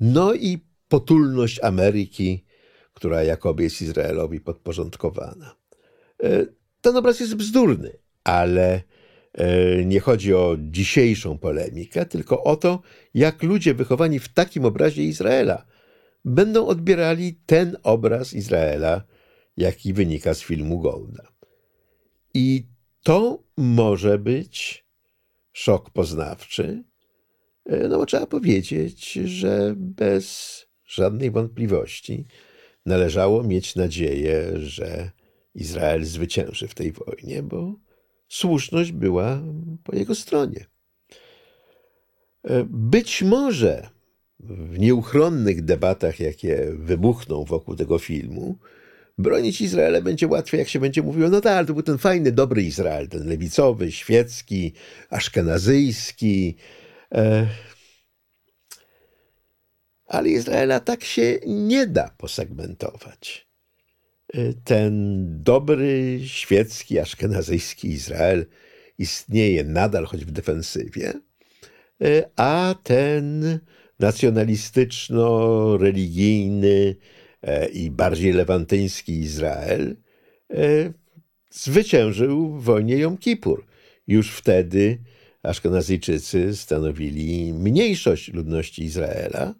[0.00, 2.44] no i potulność Ameryki,
[2.94, 5.56] która jakoby jest Izraelowi podporządkowana.
[6.22, 6.46] E,
[6.80, 8.82] ten obraz jest bzdurny, ale
[9.84, 12.80] nie chodzi o dzisiejszą polemikę, tylko o to,
[13.14, 15.66] jak ludzie wychowani w takim obrazie Izraela
[16.24, 19.02] będą odbierali ten obraz Izraela,
[19.56, 21.32] jaki wynika z filmu Golda.
[22.34, 22.66] I
[23.02, 24.86] to może być
[25.52, 26.84] szok poznawczy,
[27.66, 32.26] e, no trzeba powiedzieć, że bez żadnej wątpliwości
[32.86, 35.10] należało mieć nadzieję, że
[35.54, 37.74] Izrael zwycięży w tej wojnie, bo
[38.28, 39.42] słuszność była
[39.84, 40.66] po jego stronie.
[42.44, 43.88] E, być może
[44.40, 48.58] w nieuchronnych debatach, jakie wybuchną wokół tego filmu,
[49.18, 52.62] bronić Izraela będzie łatwiej, jak się będzie mówiło, no tak, to był ten fajny, dobry
[52.62, 54.72] Izrael, ten lewicowy, świecki,
[55.10, 56.56] aszkenazyjski.
[57.14, 57.46] E...
[60.06, 63.47] Ale Izraela tak się nie da posegmentować.
[64.34, 68.46] E, ten dobry, świecki, aszkenazyjski Izrael
[68.98, 71.12] istnieje nadal, choć w defensywie,
[72.36, 73.58] a ten
[74.00, 76.94] nacjonalistyczno-religijny
[77.72, 79.96] i bardziej lewantyński Izrael
[81.50, 83.66] zwyciężył w wojnie Jom Kippur.
[84.06, 84.98] Już wtedy
[85.42, 89.54] Aszkenazyjczycy stanowili mniejszość ludności Izraela,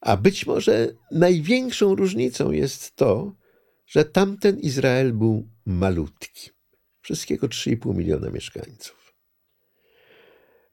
[0.00, 3.32] a być może największą różnicą jest to,
[3.88, 6.50] że tamten Izrael był malutki.
[7.00, 9.14] Wszystkiego 3,5 miliona mieszkańców.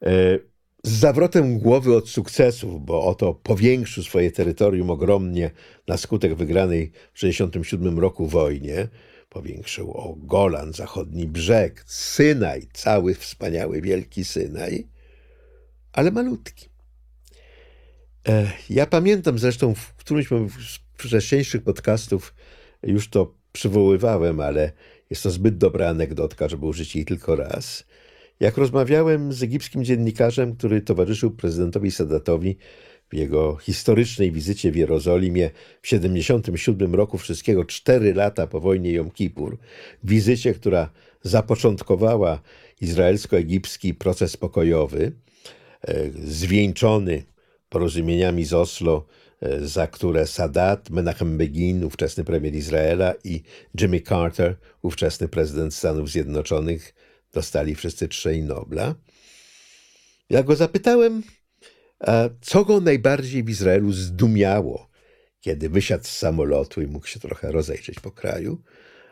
[0.05, 0.39] E,
[0.83, 5.51] z zawrotem głowy od sukcesów, bo oto powiększył swoje terytorium ogromnie
[5.87, 8.87] na skutek wygranej w 1967 roku wojnie,
[9.29, 14.87] powiększył o Golan, zachodni brzeg, Synaj, cały wspaniały, wielki Synaj,
[15.93, 16.69] ale malutki.
[18.27, 20.27] E, ja pamiętam zresztą w którymś
[20.67, 22.33] z wcześniejszych podcastów
[22.85, 24.71] już to przywoływałem, ale
[25.09, 27.83] jest to zbyt dobra anegdotka, żeby użyć jej tylko raz.
[28.39, 32.57] Jak rozmawiałem z egipskim dziennikarzem, który towarzyszył prezydentowi Sadatowi
[33.09, 35.49] w jego historycznej wizycie w Jerozolimie
[35.81, 39.57] w 77 roku, wszystkiego cztery lata po wojnie Jom Kippur,
[40.03, 40.89] wizycie, która
[41.21, 42.41] zapoczątkowała
[42.81, 45.11] izraelsko-egipski proces pokojowy,
[45.81, 47.23] e, zwieńczony
[47.69, 49.05] porozumieniami z Oslo,
[49.61, 53.43] za które Sadat, Menachem Begin, ówczesny premier Izraela i
[53.81, 56.93] Jimmy Carter, ówczesny prezydent Stanów Zjednoczonych,
[57.33, 58.95] dostali wszyscy trzej Nobla.
[60.29, 61.23] Ja go zapytałem,
[62.41, 64.89] co go najbardziej w Izraelu zdumiało,
[65.39, 68.61] kiedy wysiadł z samolotu i mógł się trochę rozejrzeć po kraju.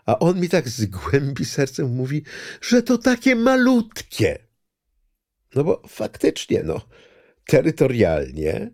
[0.06, 2.24] A on mi tak z głębi sercem mówi,
[2.62, 4.48] że to takie malutkie.
[5.56, 6.82] No bo faktycznie, no,
[7.48, 8.72] terytorialnie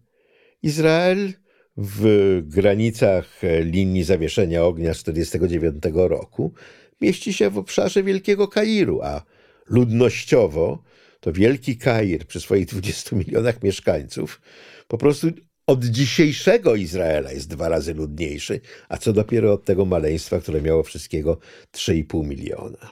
[0.63, 1.33] Izrael
[1.77, 6.53] w granicach linii zawieszenia ognia z 1949 roku
[7.01, 9.23] mieści się w obszarze Wielkiego Kairu, a
[9.65, 10.83] ludnościowo
[11.19, 14.41] to Wielki Kair przy swoich 20 milionach mieszkańców
[14.87, 15.27] po prostu
[15.67, 20.83] od dzisiejszego Izraela jest dwa razy ludniejszy, a co dopiero od tego maleństwa, które miało
[20.83, 21.39] wszystkiego
[21.73, 22.91] 3,5 miliona.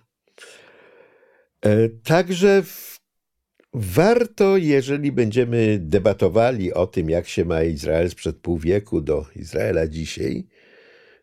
[1.62, 2.64] E, także
[3.74, 9.88] warto, jeżeli będziemy debatowali o tym, jak się ma Izrael sprzed pół wieku do Izraela
[9.88, 10.48] dzisiaj,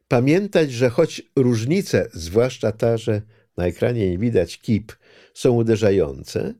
[0.08, 3.22] pamiętać, że choć różnice, zwłaszcza ta, że
[3.56, 4.92] na ekranie nie widać kip,
[5.34, 6.54] są uderzające,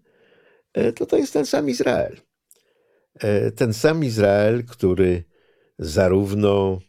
[0.73, 2.17] e, to to jest ten sam Izrael.
[3.21, 5.25] E, ten sam Izrael, który
[5.79, 6.81] zarówno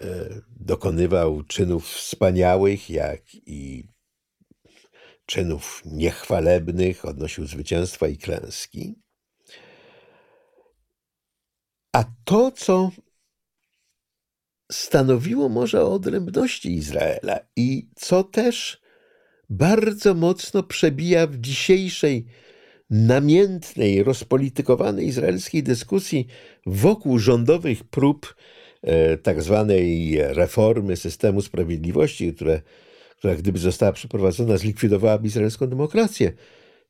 [0.00, 0.28] e,
[0.60, 3.88] dokonywał czynów wspaniałych, jak i
[5.26, 8.94] czynów niechwalebnych, odnosił zwycięstwa i klęski.
[11.92, 12.90] A to, co
[14.72, 18.80] stanowiło może o odrębności Izraela i co też
[19.50, 22.26] bardzo mocno przebija w dzisiejszej
[22.90, 26.26] namiętnej, rozpolitykowanej izraelskiej dyskusji
[26.66, 28.34] wokół rządowych prób
[28.82, 32.62] e, tak zwanej reformy systemu sprawiedliwości, które,
[33.16, 36.32] która gdyby została przeprowadzona, zlikwidowałaby izraelską demokrację.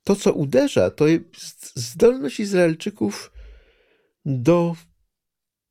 [0.04, 3.32] To, co uderza, to jest zdolność Izraelczyków
[4.24, 4.76] do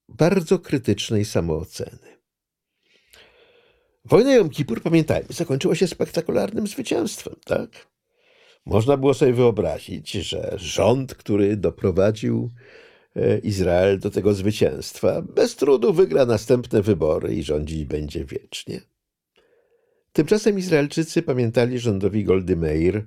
[0.10, 2.16] bardzo krytycznej samooceny.
[4.06, 7.88] Wojna Jom Kippur, pamiętajmy, zakończyła się spektakularnym zwycięstwem, tak?
[8.66, 12.52] Można było sobie wyobrazić, że rząd, który doprowadził
[13.16, 18.82] e, Izrael do tego zwycięstwa, bez trudu wygra następne wybory i rządzić będzie wiecznie.
[20.16, 23.06] Tymczasem Izraelczycy pamiętali rządowi Goldy Meir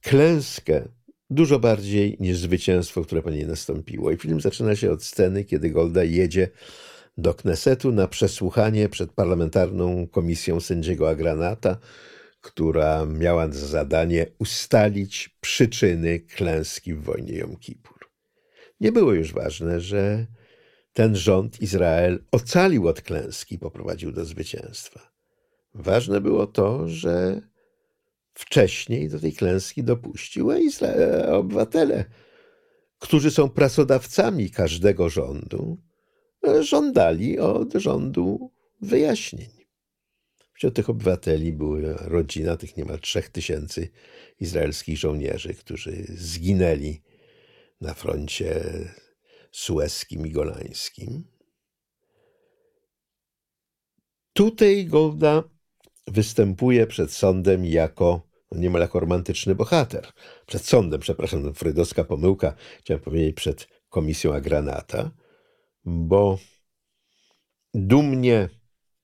[0.00, 0.88] klęskę
[1.30, 4.10] dużo bardziej niż zwycięstwo, które po niej nastąpiło.
[4.10, 6.48] I film zaczyna się od sceny, kiedy Golda jedzie
[7.18, 11.78] do Knesetu na przesłuchanie przed parlamentarną komisją sędziego Agranata,
[12.40, 18.10] która miała za zadanie ustalić przyczyny klęski w wojnie Jom Kippur.
[18.80, 20.26] Nie było już ważne, że
[20.92, 25.07] ten rząd Izrael ocalił od klęski i poprowadził do zwycięstwa.
[25.78, 27.42] Ważne było to, że
[28.34, 32.04] wcześniej do tej klęski dopuścił Izrael, obywatele,
[32.98, 35.78] którzy są pracodawcami każdego rządu,
[36.60, 39.50] żądali od rządu wyjaśnień.
[40.52, 43.88] Wśród tych obywateli była rodzina tych niemal trzech tysięcy
[44.40, 47.02] izraelskich żołnierzy, którzy zginęli
[47.80, 48.64] na froncie
[49.52, 51.24] sueskim i golańskim.
[54.32, 55.57] Tutaj Golda
[56.10, 60.06] występuje przed sądem jako no niemal jako romantyczny bohater.
[60.46, 65.10] Przed sądem, przepraszam, freudowska pomyłka, chciałem powiedzieć przed komisją Agranata,
[65.84, 66.38] bo
[67.74, 68.48] dumnie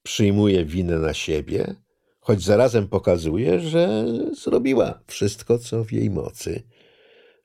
[0.03, 1.75] przyjmuje winę na siebie,
[2.21, 4.05] choć zarazem pokazuje, że
[4.43, 6.63] zrobiła wszystko, co w jej mocy,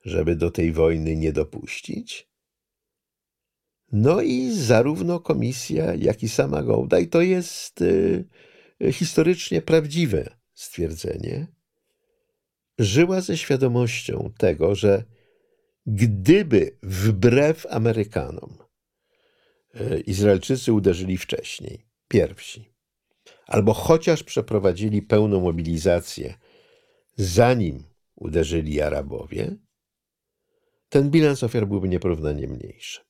[0.06, 2.30] żeby do tej wojny nie dopuścić.
[3.92, 8.28] No i zarówno komisja, jak i sama Gołda, i to jest y,
[8.92, 11.48] historycznie prawdziwe stwierdzenie,
[12.80, 15.04] żyła ze świadomością tego, że
[15.86, 18.58] gdyby wbrew Amerykanom
[19.76, 22.74] y, Izraelczycy uderzyli wcześniej, pierwsi,
[23.48, 26.34] albo chociaż przeprowadzili pełną mobilizację,
[27.18, 27.84] zanim
[28.16, 29.56] uderzyli Arabowie,
[30.90, 33.02] ten bilans ofiar byłby nieporównanie mniejszy.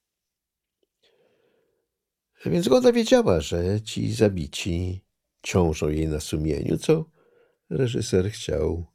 [2.45, 5.01] Więc Goda wiedziała, że ci zabici
[5.43, 7.05] ciążą jej na sumieniu, co
[7.69, 8.85] reżyser chciał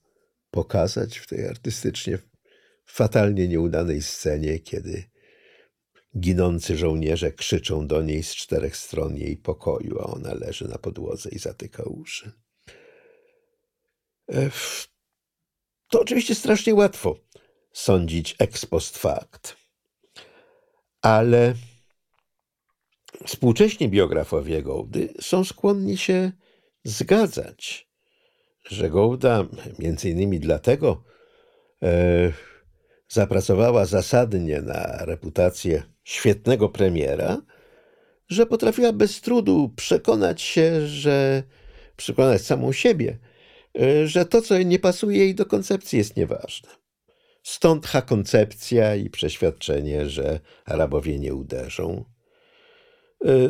[0.50, 2.18] pokazać w tej artystycznie
[2.86, 5.04] fatalnie nieudanej scenie, kiedy
[6.18, 11.30] ginący żołnierze krzyczą do niej z czterech stron jej pokoju, a ona leży na podłodze
[11.30, 12.32] i zatyka uszy.
[15.88, 17.16] To oczywiście strasznie łatwo
[17.72, 19.56] sądzić ex post fact,
[21.02, 21.54] ale
[23.26, 26.32] Współcześni biografowie Gołdy są skłonni się
[26.84, 27.88] zgadzać,
[28.70, 29.46] że Gołda
[29.78, 31.04] między innymi dlatego
[31.82, 32.32] e,
[33.08, 37.42] zapracowała zasadnie na reputację świetnego premiera,
[38.28, 41.42] że potrafiła bez trudu przekonać się, że
[41.96, 43.18] przekonać samą siebie,
[43.80, 46.68] e, że to, co nie pasuje jej do koncepcji, jest nieważne.
[47.42, 52.04] Stąd ha koncepcja i przeświadczenie, że Arabowie nie uderzą,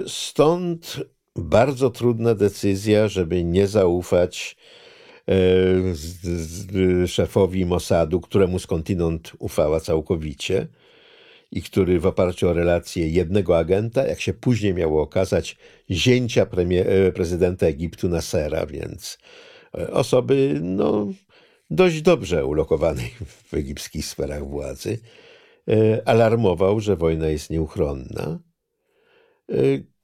[0.07, 1.01] stąd
[1.37, 4.57] bardzo trudna decyzja, żeby nie zaufać
[5.29, 10.67] y, szefowi Mossadu, któremu skądinąd ufała całkowicie
[11.51, 15.57] i który w oparciu o relacje jednego agenta, jak się później miało okazać,
[15.91, 19.19] zięcia premier, y, prezydenta Egiptu Nasera, więc
[19.93, 21.07] osoby no,
[21.71, 23.11] dość dobrze ulokowanej
[23.47, 24.99] w egipskich sferach władzy,
[26.05, 28.39] alarmował, że wojna jest nieuchronna.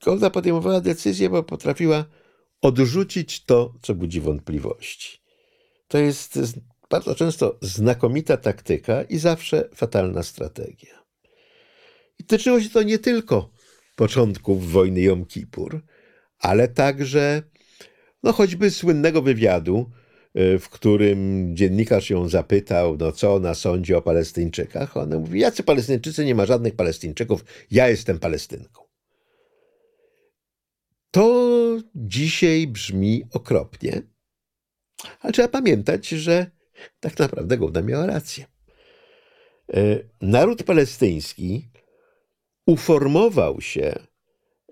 [0.05, 2.05] Golda y, podejmowała decyzję, bo potrafiła
[2.62, 5.20] odrzucić to, co budzi wątpliwości.
[5.88, 6.38] To jest
[6.91, 11.05] bardzo często znakomita taktyka i zawsze fatalna strategia.
[12.18, 13.51] I tyczyło się to nie tylko
[13.97, 15.80] początków wojny Jom Kippur,
[16.38, 17.43] ale także
[18.22, 19.91] no choćby słynnego wywiadu,
[20.36, 24.97] y, w którym dziennikarz ją zapytał, no co ona sądzi o Palestyńczykach.
[24.97, 28.89] Ona mówi, jacy Palestyńczycy, nie ma żadnych Palestyńczyków, ja jestem Palestynką.
[31.11, 34.03] To dzisiaj brzmi okropnie,
[35.21, 36.51] ale trzeba pamiętać, że
[37.01, 38.45] tak naprawdę Gołda miała rację.
[39.75, 41.69] E, naród palestyński
[42.67, 43.95] uformował się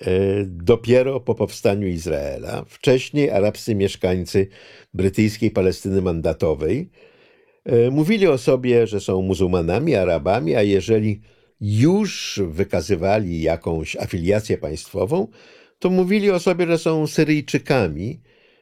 [0.01, 0.11] e,
[0.45, 2.65] dopiero po powstaniu Izraela.
[2.69, 4.49] Wcześniej arabscy mieszkańcy
[4.95, 6.91] brytyjskiej Palestyny mandatowej
[7.65, 11.21] e, mówili o sobie, że są muzułmanami, Arabami, a jeżeli
[11.61, 15.29] już wykazywali jakąś afiliację państwową,
[15.79, 18.21] to mówili o sobie, że są Syryjczykami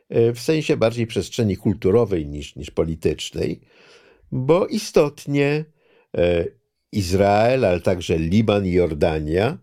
[0.09, 3.61] e, w sensie bardziej przestrzeni kulturowej niż, niż politycznej,
[4.33, 5.65] bo istotnie
[6.17, 6.45] e,
[6.93, 9.59] Izrael, ale także Liban i Jordania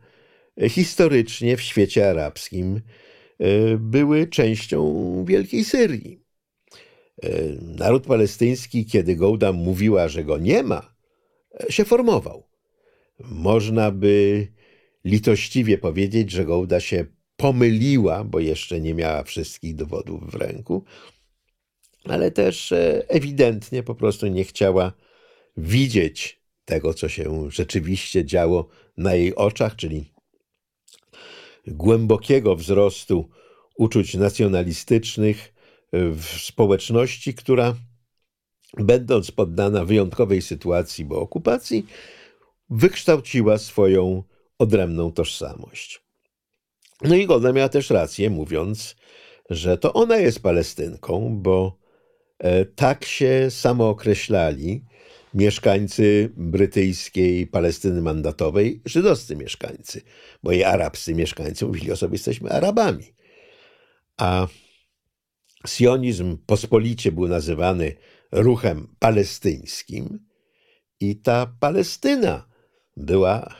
[0.62, 2.82] e, historycznie w świecie arabskim
[3.78, 6.24] były częścią Wielkiej Syrii.
[7.62, 10.95] Naród palestyński, kiedy Gołda mówiła, że go nie ma,
[11.70, 12.47] się formował.
[13.20, 14.47] Można by
[15.06, 17.06] litościwie powiedzieć, że Gołda się
[17.43, 20.83] pomyliła, bo jeszcze nie miała wszystkich dowodów w ręku,
[22.03, 24.93] ale też e, ewidentnie po prostu nie chciała
[25.57, 30.11] widzieć tego, co się rzeczywiście działo na jej oczach, czyli
[31.67, 33.29] głębokiego wzrostu
[33.77, 35.53] uczuć nacjonalistycznych
[35.93, 37.75] w społeczności, która,
[38.77, 41.85] będąc poddana wyjątkowej sytuacji, bo okupacji,
[42.69, 44.23] wykształciła swoją
[44.59, 46.03] odrębną tożsamość.
[47.01, 48.95] No i Golda miała też rację, mówiąc,
[49.49, 51.77] że to ona jest Palestynką, bo
[52.39, 54.85] e, tak się samookreślali
[55.33, 60.01] mieszkańcy brytyjskiej Palestyny mandatowej, żydowscy mieszkańcy,
[60.43, 63.13] bo i arabscy mieszkańcy mówili o sobie, jesteśmy Arabami.
[64.17, 64.47] A
[65.67, 67.95] sionizm pospolicie był nazywany
[68.31, 70.19] ruchem palestyńskim
[70.99, 72.47] i ta Palestyna
[72.97, 73.55] była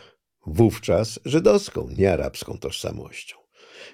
[0.46, 3.38] wówczas żydowską, nie arabską tożsamością.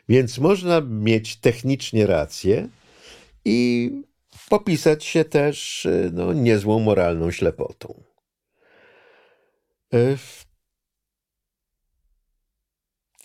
[0.09, 2.69] Więc można mieć technicznie rację
[3.45, 3.91] i
[4.49, 8.03] popisać się też no, niezłą moralną ślepotą.
[9.93, 10.17] E,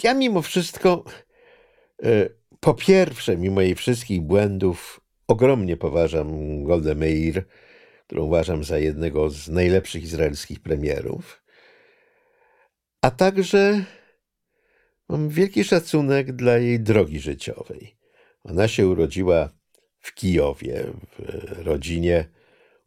[0.02, 1.04] ja mimo wszystko,
[2.02, 2.28] e,
[2.60, 7.44] po pierwsze, mimo jej wszystkich błędów, ogromnie poważam Goldę Meir,
[8.06, 11.43] którą uważam za jednego z najlepszych izraelskich premierów.
[13.04, 13.84] A także
[15.08, 17.96] mam wielki szacunek dla jej drogi życiowej.
[18.44, 19.48] Ona się urodziła
[20.00, 20.84] w Kijowie,
[21.18, 21.18] w
[21.66, 22.24] rodzinie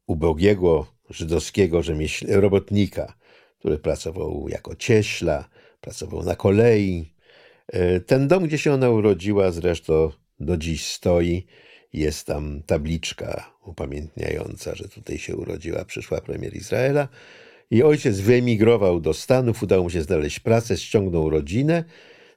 [0.07, 1.82] ubogiego żydowskiego
[2.30, 3.13] robotnika,
[3.59, 5.49] który pracował jako cieśla,
[5.82, 7.13] pracował na kolei.
[7.68, 11.47] E, ten dom, gdzie się ona urodziła, zresztą do dziś stoi.
[11.93, 17.07] Jest tam tabliczka upamiętniająca, że tutaj się urodziła przyszła premier Izraela.
[17.72, 21.84] I ojciec wyemigrował do Stanów, udało mu się znaleźć pracę, ściągnął rodzinę.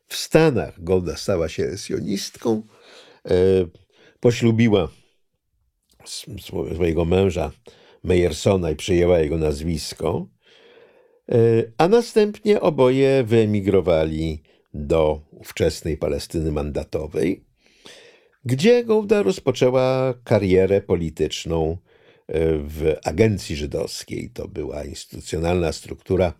[0.06, 2.62] W Stanach Golda stała się sionistką,
[3.26, 3.34] e,
[4.20, 4.88] poślubiła
[6.74, 7.52] swojego męża
[8.04, 10.26] Meyersona i przyjęła jego nazwisko.
[11.28, 11.36] E,
[11.78, 14.42] a następnie oboje wyemigrowali
[14.74, 17.44] do ówczesnej Palestyny mandatowej,
[18.44, 21.76] gdzie Gołda rozpoczęła karierę polityczną
[22.64, 24.30] w agencji żydowskiej.
[24.34, 26.32] To była instytucjonalna struktura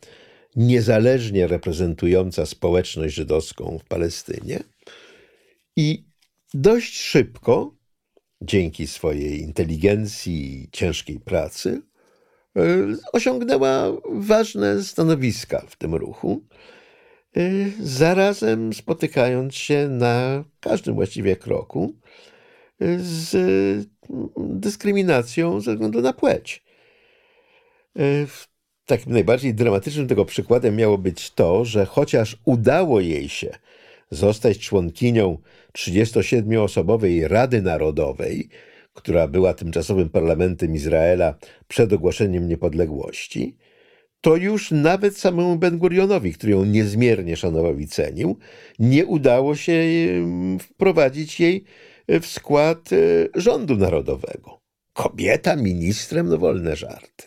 [0.57, 4.61] niezależnie reprezentująca społeczność żydowską w Palestynie.
[5.76, 6.05] I
[6.55, 7.74] dość szybko,
[8.43, 11.82] dzięki swojej inteligencji i ciężkiej pracy,
[12.57, 12.62] e,
[13.12, 16.43] osiągnęła ważne stanowiska w tym ruchu.
[17.36, 21.95] Y, zarazem spotykając się na każdym właściwie kroku
[22.82, 23.88] y, z
[24.37, 26.63] dyskryminacją ze względu na płeć.
[27.99, 28.27] Y,
[28.87, 33.51] takim najbardziej dramatycznym tego przykładem miało być to, że chociaż udało jej się
[34.11, 35.39] zostać członkinią
[35.79, 38.49] 37-osobowej Rady Narodowej,
[38.93, 41.35] która była tymczasowym parlamentem Izraela
[41.69, 43.57] przed ogłoszeniem niepodległości,
[44.21, 48.39] to już nawet samemu Ben Gurionowi, który ją niezmiernie szanował i cenił,
[48.79, 49.85] nie udało się
[50.61, 51.65] wprowadzić jej
[52.21, 52.97] w skład e,
[53.41, 54.61] rządu narodowego.
[54.93, 57.25] Kobieta ministrem, no wolne żarty.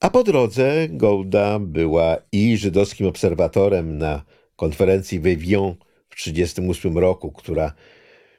[0.00, 4.24] A po drodze Golda była i żydowskim obserwatorem na
[4.56, 7.72] konferencji w w 1938 roku, która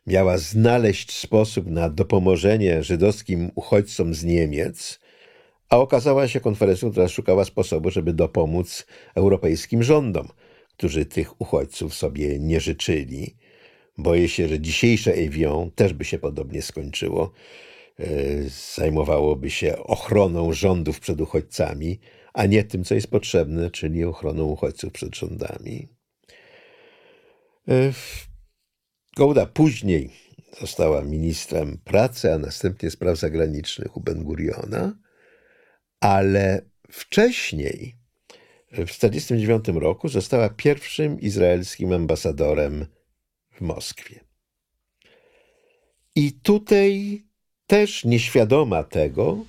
[0.08, 5.00] miała znaleźć sposób na dopomożenie żydowskim uchodźcom z Niemiec–
[5.70, 10.28] a okazała się konferencją, która szukała sposobu, żeby dopomóc europejskim rządom,
[10.78, 13.36] którzy tych uchodźców sobie nie życzyli.
[14.00, 17.32] Boję się, że dzisiejsze Evian też by się podobnie skończyło.
[18.00, 18.06] E,
[18.76, 22.00] zajmowałoby się ochroną rządów przed uchodźcami,
[22.34, 25.88] a nie tym, co jest potrzebne, czyli ochroną uchodźców przed rządami.
[27.68, 27.94] E,
[29.18, 30.10] Gołda później
[30.62, 34.94] została ministrem pracy, a następnie spraw zagranicznych u Ben Guriona
[36.00, 37.96] ale wcześniej,
[38.72, 42.86] w 1949 roku, została pierwszym izraelskim ambasadorem
[43.62, 44.20] Moskwie.
[46.16, 47.22] I tutaj
[47.68, 49.46] też nieświadoma tego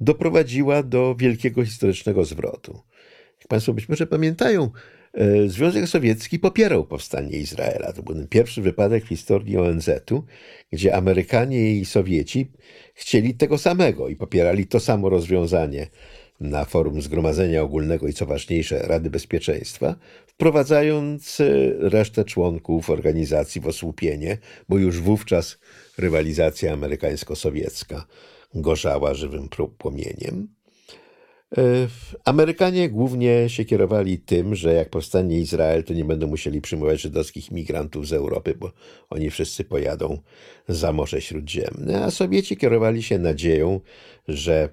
[0.00, 2.80] doprowadziła do wielkiego historycznego zwrotu.
[3.38, 4.70] Jak Państwo być może pamiętają,
[5.14, 7.92] e, Związek Sowiecki popierał powstanie Izraela.
[7.92, 10.24] To był ten pierwszy wypadek w historii ONZ-u,
[10.72, 12.52] gdzie Amerykanie i Sowieci
[12.94, 15.86] chcieli tego samego i popierali to samo rozwiązanie
[16.40, 21.44] na forum Zgromadzenia Ogólnego i co ważniejsze Rady Bezpieczeństwa, wprowadzając e,
[21.78, 24.38] resztę członków organizacji w osłupienie,
[24.68, 25.58] bo już wówczas
[25.98, 28.04] rywalizacja amerykańsko-sowiecka
[28.54, 30.48] gorzała żywym płomieniem.
[31.58, 31.62] E,
[32.24, 37.50] Amerykanie głównie się kierowali tym, że jak powstanie Izrael, to nie będą musieli przyjmować żydowskich
[37.50, 38.72] migrantów z Europy, bo
[39.10, 40.18] oni wszyscy pojadą
[40.68, 43.80] za Morze Śródziemne, a Sowieci kierowali się nadzieją,
[44.28, 44.68] że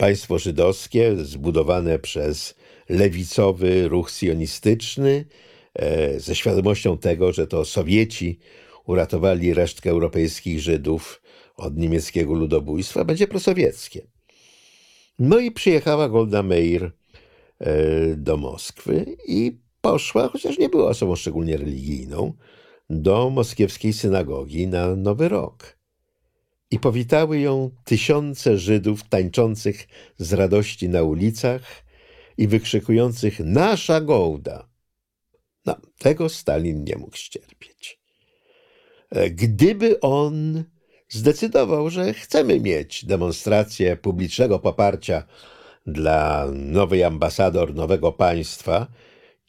[0.00, 2.54] państwo żydowskie zbudowane przez
[2.88, 5.24] lewicowy ruch sionistyczny,
[5.74, 8.38] e, ze świadomością tego, że to Sowieci
[8.86, 11.22] uratowali resztkę europejskich Żydów
[11.56, 14.06] od niemieckiego ludobójstwa, będzie prosowieckie.
[15.18, 16.92] No i przyjechała Golda Meir
[17.58, 17.72] e,
[18.16, 22.32] do Moskwy i poszła, chociaż nie była osobą szczególnie religijną,
[22.90, 25.79] do moskiewskiej synagogi na Nowy Rok.
[26.70, 31.62] I powitały ją tysiące Żydów tańczących z radości na ulicach
[32.38, 34.68] i wykrzykujących Nasza Gołda!
[35.66, 38.00] No, tego Stalin nie mógł ścierpieć.
[39.10, 40.64] E, gdyby on
[41.08, 45.22] zdecydował, że chcemy mieć demonstrację publicznego poparcia
[45.86, 48.86] dla nowej ambasador nowego państwa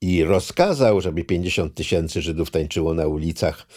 [0.02, 3.68] i rozkazał, żeby 50 tysięcy Żydów tańczyło na ulicach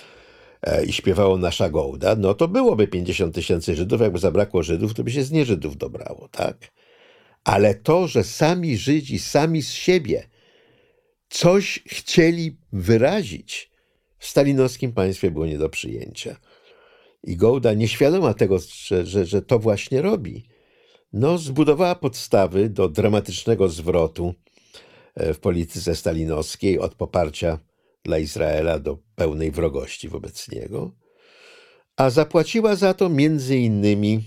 [0.87, 4.01] i śpiewało nasza gołda, no to byłoby 50 tysięcy Żydów.
[4.01, 6.57] Jakby zabrakło Żydów, to by się z nieżydów dobrało, tak?
[7.45, 10.29] Ale to, że sami Żydzi, sami z siebie
[11.29, 13.71] coś chcieli wyrazić,
[14.19, 16.37] w stalinowskim państwie było nie do przyjęcia.
[17.23, 20.45] I Gołda, nieświadoma tego, że, że, że to właśnie robi,
[21.13, 24.35] no, zbudowała podstawy do dramatycznego zwrotu
[25.15, 27.59] e, w polityce stalinowskiej od poparcia
[28.05, 30.93] dla Izraela do pełnej wrogości wobec niego,
[31.97, 34.25] a zapłaciła za to między innymi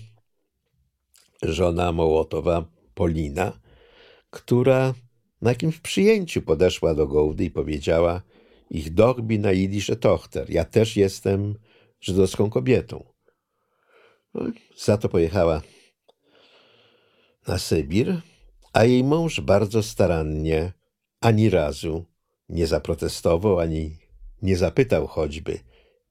[1.42, 2.64] żona Mołotowa,
[2.94, 3.60] Polina,
[4.30, 4.94] która
[5.42, 8.22] na jakimś przyjęciu podeszła do Gołdy i powiedziała
[8.70, 11.54] ich dorbi na jidysze tochter, ja też jestem
[12.00, 13.04] żydowską kobietą.
[14.34, 14.42] No,
[14.76, 15.62] za to pojechała
[17.46, 18.20] na Sybir,
[18.72, 20.72] a jej mąż bardzo starannie
[21.20, 22.04] ani razu
[22.48, 23.96] nie zaprotestował, ani
[24.42, 25.58] nie zapytał choćby,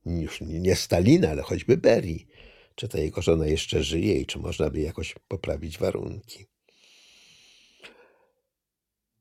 [0.06, 2.28] już nie Stalina, ale choćby Berii,
[2.76, 6.46] czy ta jego żona jeszcze żyje i czy można by jakoś poprawić warunki.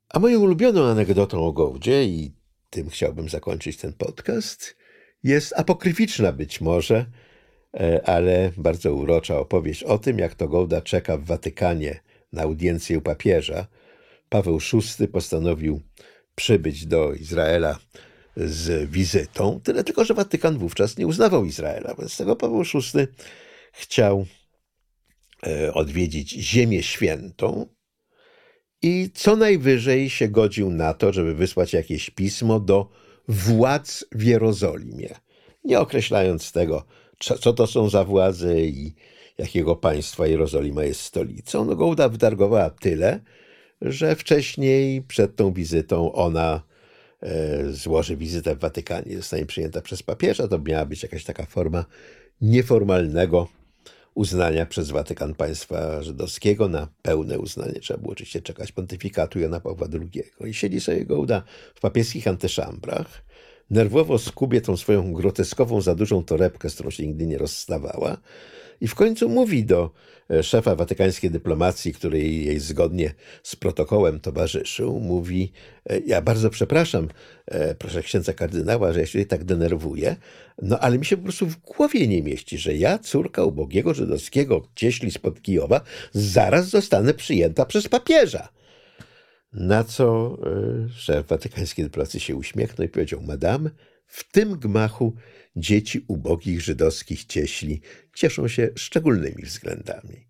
[0.09, 2.33] A moją ulubioną anegdotą o Gołdzie, i
[2.71, 4.77] tym chciałbym zakończyć ten podcast,
[5.25, 7.07] jest apokryficzna być może,
[7.75, 12.01] e, ale bardzo urocza opowieść o tym, jak to Gołda czeka w Watykanie
[12.33, 13.67] na audiencję u papieża.
[14.29, 14.59] Paweł
[14.99, 15.81] VI postanowił
[16.37, 17.79] przybyć do Izraela
[18.37, 23.07] z wizytą, tyle tylko, że Watykan wówczas nie uznawał Izraela, więc tego Paweł VI
[23.73, 24.27] chciał
[25.47, 27.67] e, odwiedzić Ziemię Świętą
[28.83, 32.91] i co najwyżej się godził na to, żeby wysłać jakieś pismo do
[33.29, 35.15] władz w Jerozolimie,
[35.65, 36.87] nie określając tego,
[37.19, 38.95] co to są za władze i
[39.39, 41.65] jakiego państwa Jerozolima jest stolicą.
[41.65, 43.21] No Gołda wytargowała tyle,
[43.83, 46.63] że wcześniej przed tą wizytą ona
[47.23, 50.49] e, złoży wizytę w Watykanie, zostanie przyjęta przez papieża.
[50.49, 51.85] To miała być jakaś taka forma
[52.41, 53.49] nieformalnego
[54.15, 56.69] uznania przez Watykan państwa żydowskiego.
[56.69, 60.23] Na pełne uznanie trzeba było oczywiście czekać pontyfikatu Jana Pawła II.
[60.51, 61.43] I siedzi sobie Gołda
[61.75, 63.23] w papieskich antyszambrach,
[63.71, 68.17] nerwowo skubie tą swoją groteskową, za dużą torebkę, z którą się nigdy nie rozstawała,
[68.81, 69.91] i w końcu mówi do
[70.31, 75.53] e, szefa watykańskiej dyplomacji, który jej zgodnie z protokołem towarzyszył, mówi:
[75.91, 77.09] e, Ja bardzo przepraszam,
[77.47, 80.17] e, proszę księdza kardynała, że ja się tak denerwuję,
[80.63, 84.63] no ale mi się po prostu w głowie nie mieści, że ja, córka ubogiego żydowskiego
[84.75, 85.81] cieśli spod Kijowa,
[86.13, 88.49] zaraz zostanę przyjęta przez papieża.
[89.53, 90.39] Na co
[90.95, 93.71] szef watykańskiej dyplomacji się uśmiechnął i powiedział: Madame,
[94.07, 95.15] w tym gmachu
[95.57, 97.81] dzieci ubogich żydowskich cieśli
[98.15, 100.27] cieszą się szczególnymi względami.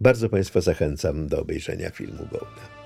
[0.00, 2.81] Bardzo Państwa zachęcam do obejrzenia filmu Gołda.